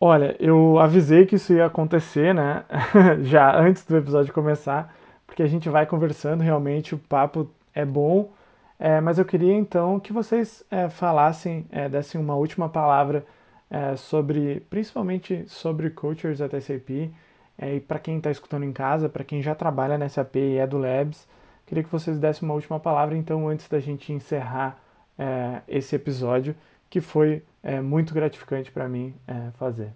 Olha, 0.01 0.37
eu 0.39 0.79
avisei 0.79 1.27
que 1.27 1.35
isso 1.35 1.53
ia 1.53 1.67
acontecer, 1.67 2.33
né? 2.33 2.65
Já 3.23 3.59
antes 3.59 3.85
do 3.85 3.97
episódio 3.97 4.33
começar, 4.33 4.95
porque 5.27 5.43
a 5.43 5.49
gente 5.49 5.69
vai 5.69 5.85
conversando, 5.85 6.43
realmente 6.43 6.95
o 6.95 6.99
papo 6.99 7.51
é 7.75 7.85
bom, 7.85 8.31
é, 8.79 9.01
mas 9.01 9.19
eu 9.19 9.25
queria 9.25 9.55
então 9.55 9.99
que 9.99 10.13
vocês 10.13 10.65
é, 10.71 10.89
falassem, 10.89 11.67
é, 11.73 11.89
dessem 11.89 12.21
uma 12.21 12.37
última 12.37 12.69
palavra 12.69 13.27
é, 13.71 13.97
sobre, 13.97 14.61
principalmente 14.71 15.45
sobre 15.49 15.91
Cultures 15.91 16.41
at 16.41 16.53
SAP, 16.61 17.11
é, 17.57 17.77
e 17.77 17.81
para 17.81 17.99
quem 17.99 18.19
está 18.19 18.31
escutando 18.31 18.65
em 18.65 18.73
casa, 18.73 19.09
para 19.09 19.25
quem 19.25 19.43
já 19.43 19.55
trabalha 19.55 19.99
na 19.99 20.09
SAP 20.09 20.37
e 20.37 20.59
é 20.59 20.67
do 20.67 20.79
Labs, 20.79 21.27
queria 21.67 21.83
que 21.83 21.91
vocês 21.91 22.19
dessem 22.19 22.49
uma 22.49 22.55
última 22.55 22.79
palavra 22.79 23.17
então 23.17 23.49
antes 23.49 23.69
da 23.69 23.81
gente 23.81 24.13
encerrar 24.13 24.81
é, 25.19 25.61
esse 25.69 25.95
episódio 25.97 26.55
que 26.89 27.01
foi 27.01 27.43
é, 27.63 27.81
muito 27.81 28.15
gratificante 28.15 28.71
para 28.71 28.89
mim 28.89 29.15
é, 29.27 29.51
fazer. 29.59 29.93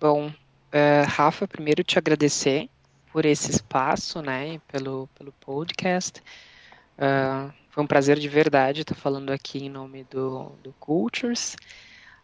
Bom, 0.00 0.28
uh, 0.28 1.08
Rafa, 1.08 1.48
primeiro 1.48 1.82
te 1.82 1.98
agradecer 1.98 2.68
por 3.10 3.24
esse 3.24 3.50
espaço, 3.50 4.20
né, 4.20 4.60
pelo, 4.70 5.08
pelo 5.16 5.32
podcast. 5.32 6.22
Uh, 6.98 7.50
foi 7.74 7.82
um 7.82 7.88
prazer 7.88 8.20
de 8.20 8.28
verdade 8.28 8.82
estar 8.82 8.94
falando 8.94 9.30
aqui 9.30 9.64
em 9.64 9.68
nome 9.68 10.04
do, 10.04 10.50
do 10.62 10.72
Cultures. 10.74 11.56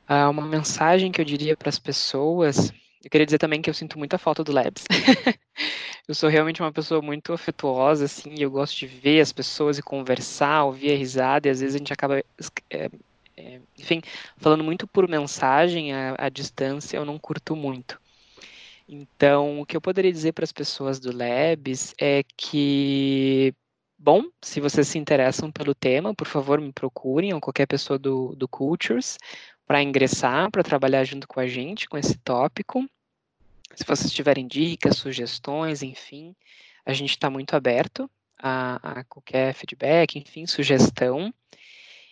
Uh, 0.08 0.30
uma 0.30 0.46
mensagem 0.46 1.10
que 1.10 1.20
eu 1.20 1.24
diria 1.24 1.56
para 1.56 1.68
as 1.68 1.76
pessoas, 1.76 2.72
eu 3.02 3.10
queria 3.10 3.26
dizer 3.26 3.38
também 3.38 3.60
que 3.60 3.68
eu 3.68 3.74
sinto 3.74 3.98
muita 3.98 4.16
falta 4.16 4.44
do 4.44 4.52
Labs. 4.52 4.84
eu 6.06 6.14
sou 6.14 6.28
realmente 6.30 6.62
uma 6.62 6.70
pessoa 6.70 7.02
muito 7.02 7.32
afetuosa, 7.32 8.04
assim, 8.04 8.32
eu 8.38 8.48
gosto 8.48 8.78
de 8.78 8.86
ver 8.86 9.20
as 9.20 9.32
pessoas 9.32 9.76
e 9.76 9.82
conversar, 9.82 10.62
ouvir 10.62 10.92
a 10.92 10.96
risada, 10.96 11.48
e 11.48 11.50
às 11.50 11.58
vezes 11.58 11.74
a 11.74 11.78
gente 11.78 11.92
acaba, 11.92 12.22
é, 12.70 12.88
é, 13.36 13.60
enfim, 13.76 14.00
falando 14.36 14.62
muito 14.62 14.86
por 14.86 15.08
mensagem, 15.08 15.92
à 15.92 16.28
distância, 16.28 16.96
eu 16.96 17.04
não 17.04 17.18
curto 17.18 17.56
muito. 17.56 18.00
Então, 18.88 19.60
o 19.60 19.66
que 19.66 19.76
eu 19.76 19.80
poderia 19.80 20.12
dizer 20.12 20.30
para 20.30 20.44
as 20.44 20.52
pessoas 20.52 21.00
do 21.00 21.16
Labs 21.16 21.92
é 22.00 22.22
que, 22.36 23.52
bom, 24.00 24.24
se 24.42 24.60
vocês 24.60 24.88
se 24.88 24.98
interessam 24.98 25.52
pelo 25.52 25.74
tema, 25.74 26.14
por 26.14 26.26
favor, 26.26 26.58
me 26.58 26.72
procurem, 26.72 27.34
ou 27.34 27.40
qualquer 27.40 27.66
pessoa 27.66 27.98
do, 27.98 28.34
do 28.34 28.48
Cultures, 28.48 29.18
para 29.66 29.82
ingressar, 29.82 30.50
para 30.50 30.62
trabalhar 30.62 31.04
junto 31.04 31.28
com 31.28 31.38
a 31.38 31.46
gente 31.46 31.88
com 31.88 31.98
esse 31.98 32.16
tópico. 32.18 32.88
Se 33.74 33.84
vocês 33.84 34.10
tiverem 34.10 34.48
dicas, 34.48 34.96
sugestões, 34.96 35.82
enfim, 35.82 36.34
a 36.84 36.94
gente 36.94 37.10
está 37.10 37.28
muito 37.28 37.54
aberto 37.54 38.10
a, 38.38 39.00
a, 39.00 39.04
qualquer 39.04 39.52
feedback, 39.52 40.18
enfim, 40.18 40.46
sugestão. 40.46 41.32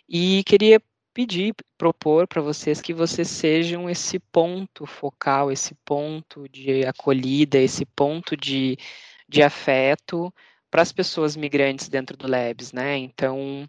E 0.07 0.44
queria 0.44 0.81
pedir, 1.14 1.55
propor 1.77 2.29
para 2.29 2.42
vocês 2.42 2.81
que 2.81 2.92
vocês 2.92 3.29
sejam 3.29 3.88
esse 3.88 4.18
ponto 4.18 4.87
focal, 4.87 5.51
esse 5.51 5.74
ponto 5.85 6.48
de 6.51 6.87
acolhida, 6.87 7.59
esse 7.59 7.85
ponto 7.85 8.37
de, 8.37 8.79
de 9.29 9.42
afeto 9.42 10.33
para 10.70 10.83
as 10.83 10.92
pessoas 10.92 11.37
migrantes 11.37 11.88
dentro 11.88 12.16
do 12.16 12.28
Labs, 12.28 12.72
né? 12.72 12.96
Então, 12.96 13.66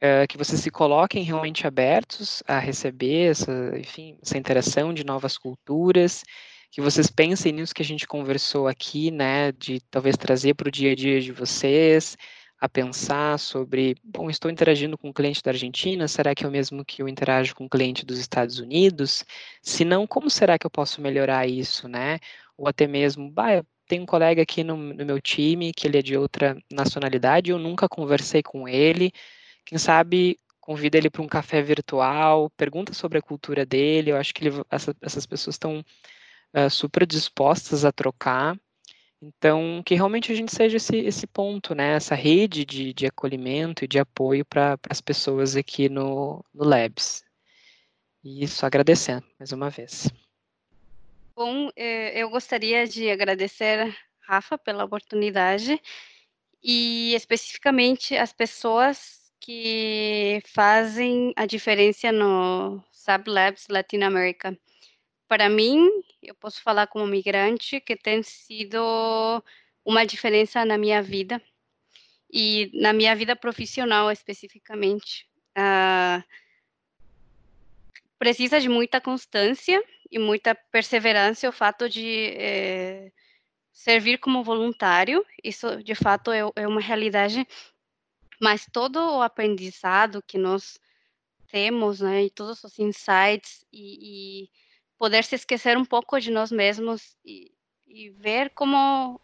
é, 0.00 0.26
que 0.26 0.36
vocês 0.36 0.60
se 0.60 0.70
coloquem 0.70 1.22
realmente 1.22 1.66
abertos 1.66 2.42
a 2.46 2.58
receber 2.58 3.30
essa, 3.30 3.78
enfim, 3.78 4.18
essa 4.22 4.36
interação 4.36 4.92
de 4.92 5.04
novas 5.04 5.38
culturas, 5.38 6.22
que 6.70 6.80
vocês 6.80 7.10
pensem 7.10 7.52
nisso 7.52 7.74
que 7.74 7.82
a 7.82 7.84
gente 7.84 8.06
conversou 8.06 8.66
aqui, 8.66 9.10
né, 9.10 9.52
de 9.52 9.80
talvez 9.90 10.16
trazer 10.16 10.54
para 10.54 10.68
o 10.68 10.70
dia 10.70 10.92
a 10.92 10.94
dia 10.94 11.20
de 11.20 11.32
vocês, 11.32 12.16
a 12.60 12.68
pensar 12.68 13.38
sobre, 13.38 13.96
bom, 14.02 14.28
estou 14.30 14.50
interagindo 14.50 14.98
com 14.98 15.08
um 15.08 15.12
cliente 15.12 15.42
da 15.42 15.50
Argentina, 15.50 16.08
será 16.08 16.34
que 16.34 16.44
é 16.44 16.48
o 16.48 16.50
mesmo 16.50 16.84
que 16.84 17.02
eu 17.02 17.08
interajo 17.08 17.54
com 17.54 17.64
um 17.64 17.68
cliente 17.68 18.04
dos 18.04 18.18
Estados 18.18 18.58
Unidos? 18.58 19.24
Se 19.62 19.84
não, 19.84 20.06
como 20.06 20.30
será 20.30 20.58
que 20.58 20.66
eu 20.66 20.70
posso 20.70 21.00
melhorar 21.00 21.46
isso, 21.46 21.88
né? 21.88 22.18
Ou 22.56 22.66
até 22.66 22.86
mesmo, 22.86 23.30
bah, 23.30 23.62
tem 23.86 24.00
um 24.00 24.06
colega 24.06 24.42
aqui 24.42 24.64
no, 24.64 24.76
no 24.76 25.04
meu 25.04 25.20
time 25.20 25.72
que 25.72 25.86
ele 25.86 25.98
é 25.98 26.02
de 26.02 26.16
outra 26.16 26.56
nacionalidade, 26.72 27.50
eu 27.50 27.58
nunca 27.58 27.88
conversei 27.88 28.42
com 28.42 28.68
ele, 28.68 29.12
quem 29.64 29.78
sabe 29.78 30.38
convida 30.60 30.96
ele 30.96 31.10
para 31.10 31.20
um 31.20 31.28
café 31.28 31.60
virtual, 31.60 32.48
pergunta 32.56 32.94
sobre 32.94 33.18
a 33.18 33.22
cultura 33.22 33.66
dele, 33.66 34.12
eu 34.12 34.16
acho 34.16 34.32
que 34.32 34.46
ele, 34.46 34.62
essa, 34.70 34.96
essas 35.02 35.26
pessoas 35.26 35.56
estão 35.56 35.84
uh, 36.54 36.70
super 36.70 37.06
dispostas 37.06 37.84
a 37.84 37.92
trocar. 37.92 38.58
Então, 39.20 39.82
que 39.84 39.94
realmente 39.94 40.32
a 40.32 40.34
gente 40.34 40.54
seja 40.54 40.78
esse, 40.78 40.96
esse 40.96 41.26
ponto, 41.26 41.74
né? 41.74 41.94
Essa 41.94 42.14
rede 42.14 42.64
de, 42.64 42.94
de 42.94 43.06
acolhimento 43.06 43.84
e 43.84 43.88
de 43.88 43.98
apoio 43.98 44.44
para 44.44 44.78
as 44.88 45.00
pessoas 45.00 45.56
aqui 45.56 45.88
no, 45.88 46.44
no 46.52 46.64
Labs. 46.64 47.22
E 48.22 48.42
isso 48.44 48.64
agradecendo 48.64 49.26
mais 49.38 49.52
uma 49.52 49.68
vez. 49.68 50.08
Bom, 51.36 51.68
é, 51.74 52.22
eu 52.22 52.30
gostaria 52.30 52.86
de 52.86 53.10
agradecer, 53.10 53.92
Rafa, 54.20 54.56
pela 54.56 54.84
oportunidade 54.84 55.80
e 56.62 57.12
especificamente 57.14 58.16
as 58.16 58.32
pessoas 58.32 59.32
que 59.40 60.40
fazem 60.46 61.32
a 61.34 61.44
diferença 61.44 62.12
no 62.12 62.80
Sublabs 62.92 63.66
Latinoamérica 63.68 64.56
para 65.26 65.48
mim, 65.48 65.90
eu 66.22 66.36
posso 66.36 66.62
falar 66.62 66.86
como 66.86 67.04
migrante, 67.04 67.80
que 67.80 67.96
tem 67.96 68.22
sido 68.22 69.42
uma 69.84 70.06
diferença 70.06 70.64
na 70.64 70.78
minha 70.78 71.02
vida 71.02 71.42
e 72.32 72.70
na 72.74 72.92
minha 72.92 73.14
vida 73.16 73.34
profissional 73.34 74.08
especificamente. 74.12 75.26
Uh, 75.58 76.22
precisa 78.20 78.60
de 78.60 78.68
muita 78.68 79.00
constância 79.00 79.82
e 80.10 80.18
muita 80.18 80.54
perseverança 80.54 81.48
o 81.48 81.52
fato 81.52 81.88
de 81.88 82.34
é, 82.36 83.12
servir 83.72 84.18
como 84.18 84.44
voluntário. 84.44 85.24
Isso, 85.42 85.82
de 85.82 85.94
fato, 85.94 86.30
é, 86.30 86.40
é 86.56 86.68
uma 86.68 86.80
realidade. 86.80 87.46
Mas 88.40 88.66
todo 88.72 88.96
o 88.98 89.22
aprendizado 89.22 90.22
que 90.26 90.38
nós 90.38 90.78
temos, 91.48 92.00
né, 92.00 92.24
e 92.24 92.30
todos 92.30 92.64
os 92.64 92.78
insights 92.78 93.64
e, 93.72 94.44
e 94.44 94.50
poder 94.98 95.24
se 95.24 95.34
esquecer 95.34 95.76
um 95.76 95.84
pouco 95.84 96.18
de 96.20 96.30
nós 96.30 96.50
mesmos 96.50 97.16
e, 97.24 97.52
e 97.86 98.10
ver 98.10 98.50
como 98.50 99.20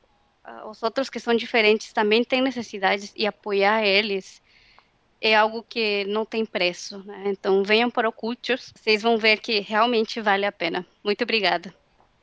uh, 0.47 0.69
os 0.69 0.83
outros 0.83 1.11
que 1.11 1.19
são 1.19 1.35
diferentes 1.35 1.93
também 1.93 2.23
têm 2.23 2.41
necessidades 2.41 3.13
e 3.17 3.27
apoiar 3.27 3.85
eles 3.85 4.41
é 5.21 5.37
algo 5.37 5.63
que 5.63 6.05
não 6.07 6.25
tem 6.25 6.45
preço. 6.45 6.99
Né? 7.05 7.25
Então 7.27 7.63
venham 7.63 7.91
para 7.91 8.09
o 8.09 8.13
Cultures, 8.13 8.73
vocês 8.75 9.03
vão 9.03 9.19
ver 9.19 9.39
que 9.39 9.61
realmente 9.61 10.21
vale 10.21 10.47
a 10.47 10.53
pena. 10.53 10.87
Muito 11.05 11.23
obrigada. 11.23 11.75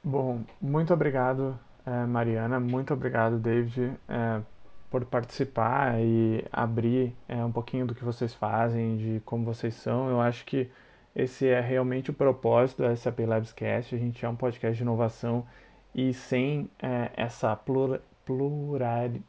Bom, 0.03 0.43
muito 0.62 0.93
obrigado, 0.93 1.60
eh, 1.86 2.05
Mariana. 2.05 2.60
Muito 2.60 2.93
obrigado, 2.93 3.38
David, 3.38 3.93
eh, 4.07 4.41
por 4.89 5.05
participar 5.05 5.99
e 5.99 6.45
abrir 6.51 7.13
eh, 7.27 7.43
um 7.43 7.51
pouquinho 7.51 7.86
do 7.86 7.93
que 7.93 8.03
vocês 8.03 8.33
fazem, 8.33 8.97
de 8.97 9.21
como 9.25 9.43
vocês 9.43 9.73
são. 9.73 10.10
Eu 10.10 10.21
acho 10.21 10.45
que 10.45 10.69
esse 11.15 11.47
é 11.47 11.60
realmente 11.60 12.10
o 12.10 12.13
propósito 12.13 12.83
do 12.83 12.95
SAP 12.95 13.19
Labs 13.19 13.51
Cast. 13.51 13.93
A 13.95 13.97
gente 13.97 14.23
é 14.23 14.29
um 14.29 14.36
podcast 14.36 14.77
de 14.77 14.83
inovação 14.83 15.45
e 15.93 16.13
sem 16.13 16.69
essa 17.15 17.55
plura, 17.55 18.01
pluralidade 18.23 19.21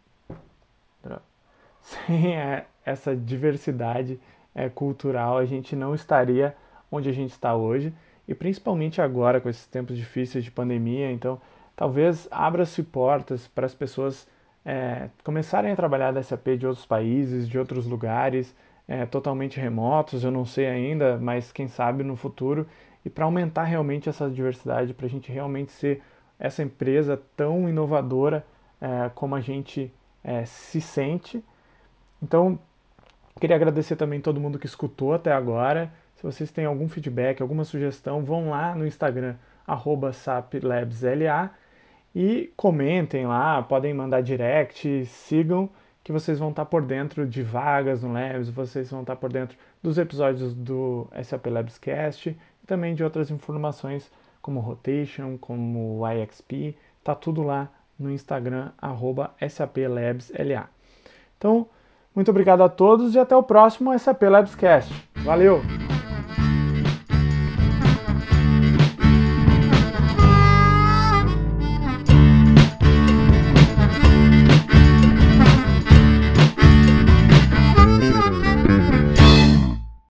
sem 1.88 2.36
é, 2.36 2.66
essa 2.84 3.14
diversidade 3.16 4.18
é, 4.54 4.68
cultural, 4.68 5.38
a 5.38 5.44
gente 5.44 5.74
não 5.74 5.94
estaria 5.94 6.54
onde 6.90 7.08
a 7.08 7.12
gente 7.12 7.32
está 7.32 7.54
hoje, 7.54 7.92
e 8.26 8.34
principalmente 8.34 9.00
agora, 9.00 9.40
com 9.40 9.48
esses 9.48 9.66
tempos 9.66 9.96
difíceis 9.96 10.44
de 10.44 10.50
pandemia. 10.50 11.10
Então, 11.10 11.40
talvez 11.76 12.28
abra-se 12.30 12.82
portas 12.82 13.46
para 13.46 13.66
as 13.66 13.74
pessoas 13.74 14.26
é, 14.64 15.08
começarem 15.24 15.72
a 15.72 15.76
trabalhar 15.76 16.12
da 16.12 16.22
SAP 16.22 16.48
de 16.58 16.66
outros 16.66 16.84
países, 16.84 17.48
de 17.48 17.58
outros 17.58 17.86
lugares, 17.86 18.54
é, 18.86 19.06
totalmente 19.06 19.60
remotos, 19.60 20.24
eu 20.24 20.30
não 20.30 20.44
sei 20.44 20.66
ainda, 20.66 21.18
mas 21.18 21.52
quem 21.52 21.68
sabe 21.68 22.02
no 22.02 22.16
futuro, 22.16 22.66
e 23.04 23.10
para 23.10 23.24
aumentar 23.24 23.64
realmente 23.64 24.08
essa 24.08 24.28
diversidade, 24.28 24.94
para 24.94 25.06
a 25.06 25.10
gente 25.10 25.30
realmente 25.30 25.72
ser 25.72 26.02
essa 26.38 26.62
empresa 26.62 27.20
tão 27.36 27.68
inovadora 27.68 28.44
é, 28.80 29.10
como 29.14 29.34
a 29.34 29.40
gente 29.40 29.92
é, 30.22 30.44
se 30.44 30.80
sente 30.80 31.42
então, 32.22 32.58
queria 33.40 33.56
agradecer 33.56 33.96
também 33.96 34.20
todo 34.20 34.40
mundo 34.40 34.58
que 34.58 34.66
escutou 34.66 35.14
até 35.14 35.32
agora. 35.32 35.92
Se 36.16 36.22
vocês 36.22 36.50
têm 36.50 36.64
algum 36.64 36.88
feedback, 36.88 37.40
alguma 37.40 37.64
sugestão, 37.64 38.24
vão 38.24 38.50
lá 38.50 38.74
no 38.74 38.86
Instagram, 38.86 39.36
saplabsla 40.12 41.52
e 42.14 42.52
comentem 42.56 43.26
lá, 43.26 43.62
podem 43.62 43.94
mandar 43.94 44.22
direct, 44.22 45.06
sigam, 45.06 45.70
que 46.02 46.10
vocês 46.10 46.38
vão 46.38 46.50
estar 46.50 46.64
por 46.64 46.82
dentro 46.82 47.26
de 47.26 47.42
vagas 47.42 48.02
no 48.02 48.12
Labs, 48.12 48.48
vocês 48.48 48.90
vão 48.90 49.02
estar 49.02 49.14
por 49.16 49.30
dentro 49.30 49.56
dos 49.82 49.98
episódios 49.98 50.54
do 50.54 51.06
SAP 51.22 51.46
Labs 51.46 51.78
Cast 51.78 52.30
e 52.30 52.66
também 52.66 52.94
de 52.94 53.04
outras 53.04 53.30
informações 53.30 54.10
como 54.40 54.60
Rotation, 54.60 55.36
como 55.38 56.00
IXP, 56.10 56.76
tá 57.04 57.14
tudo 57.14 57.42
lá 57.42 57.68
no 57.98 58.10
Instagram, 58.10 58.70
saplabsla. 59.48 60.70
Então, 61.36 61.68
muito 62.14 62.30
obrigado 62.30 62.62
a 62.62 62.68
todos 62.68 63.14
e 63.14 63.18
até 63.18 63.36
o 63.36 63.42
próximo 63.42 63.96
SAP 63.98 64.22
Labscast. 64.22 64.92
Valeu! 65.24 65.87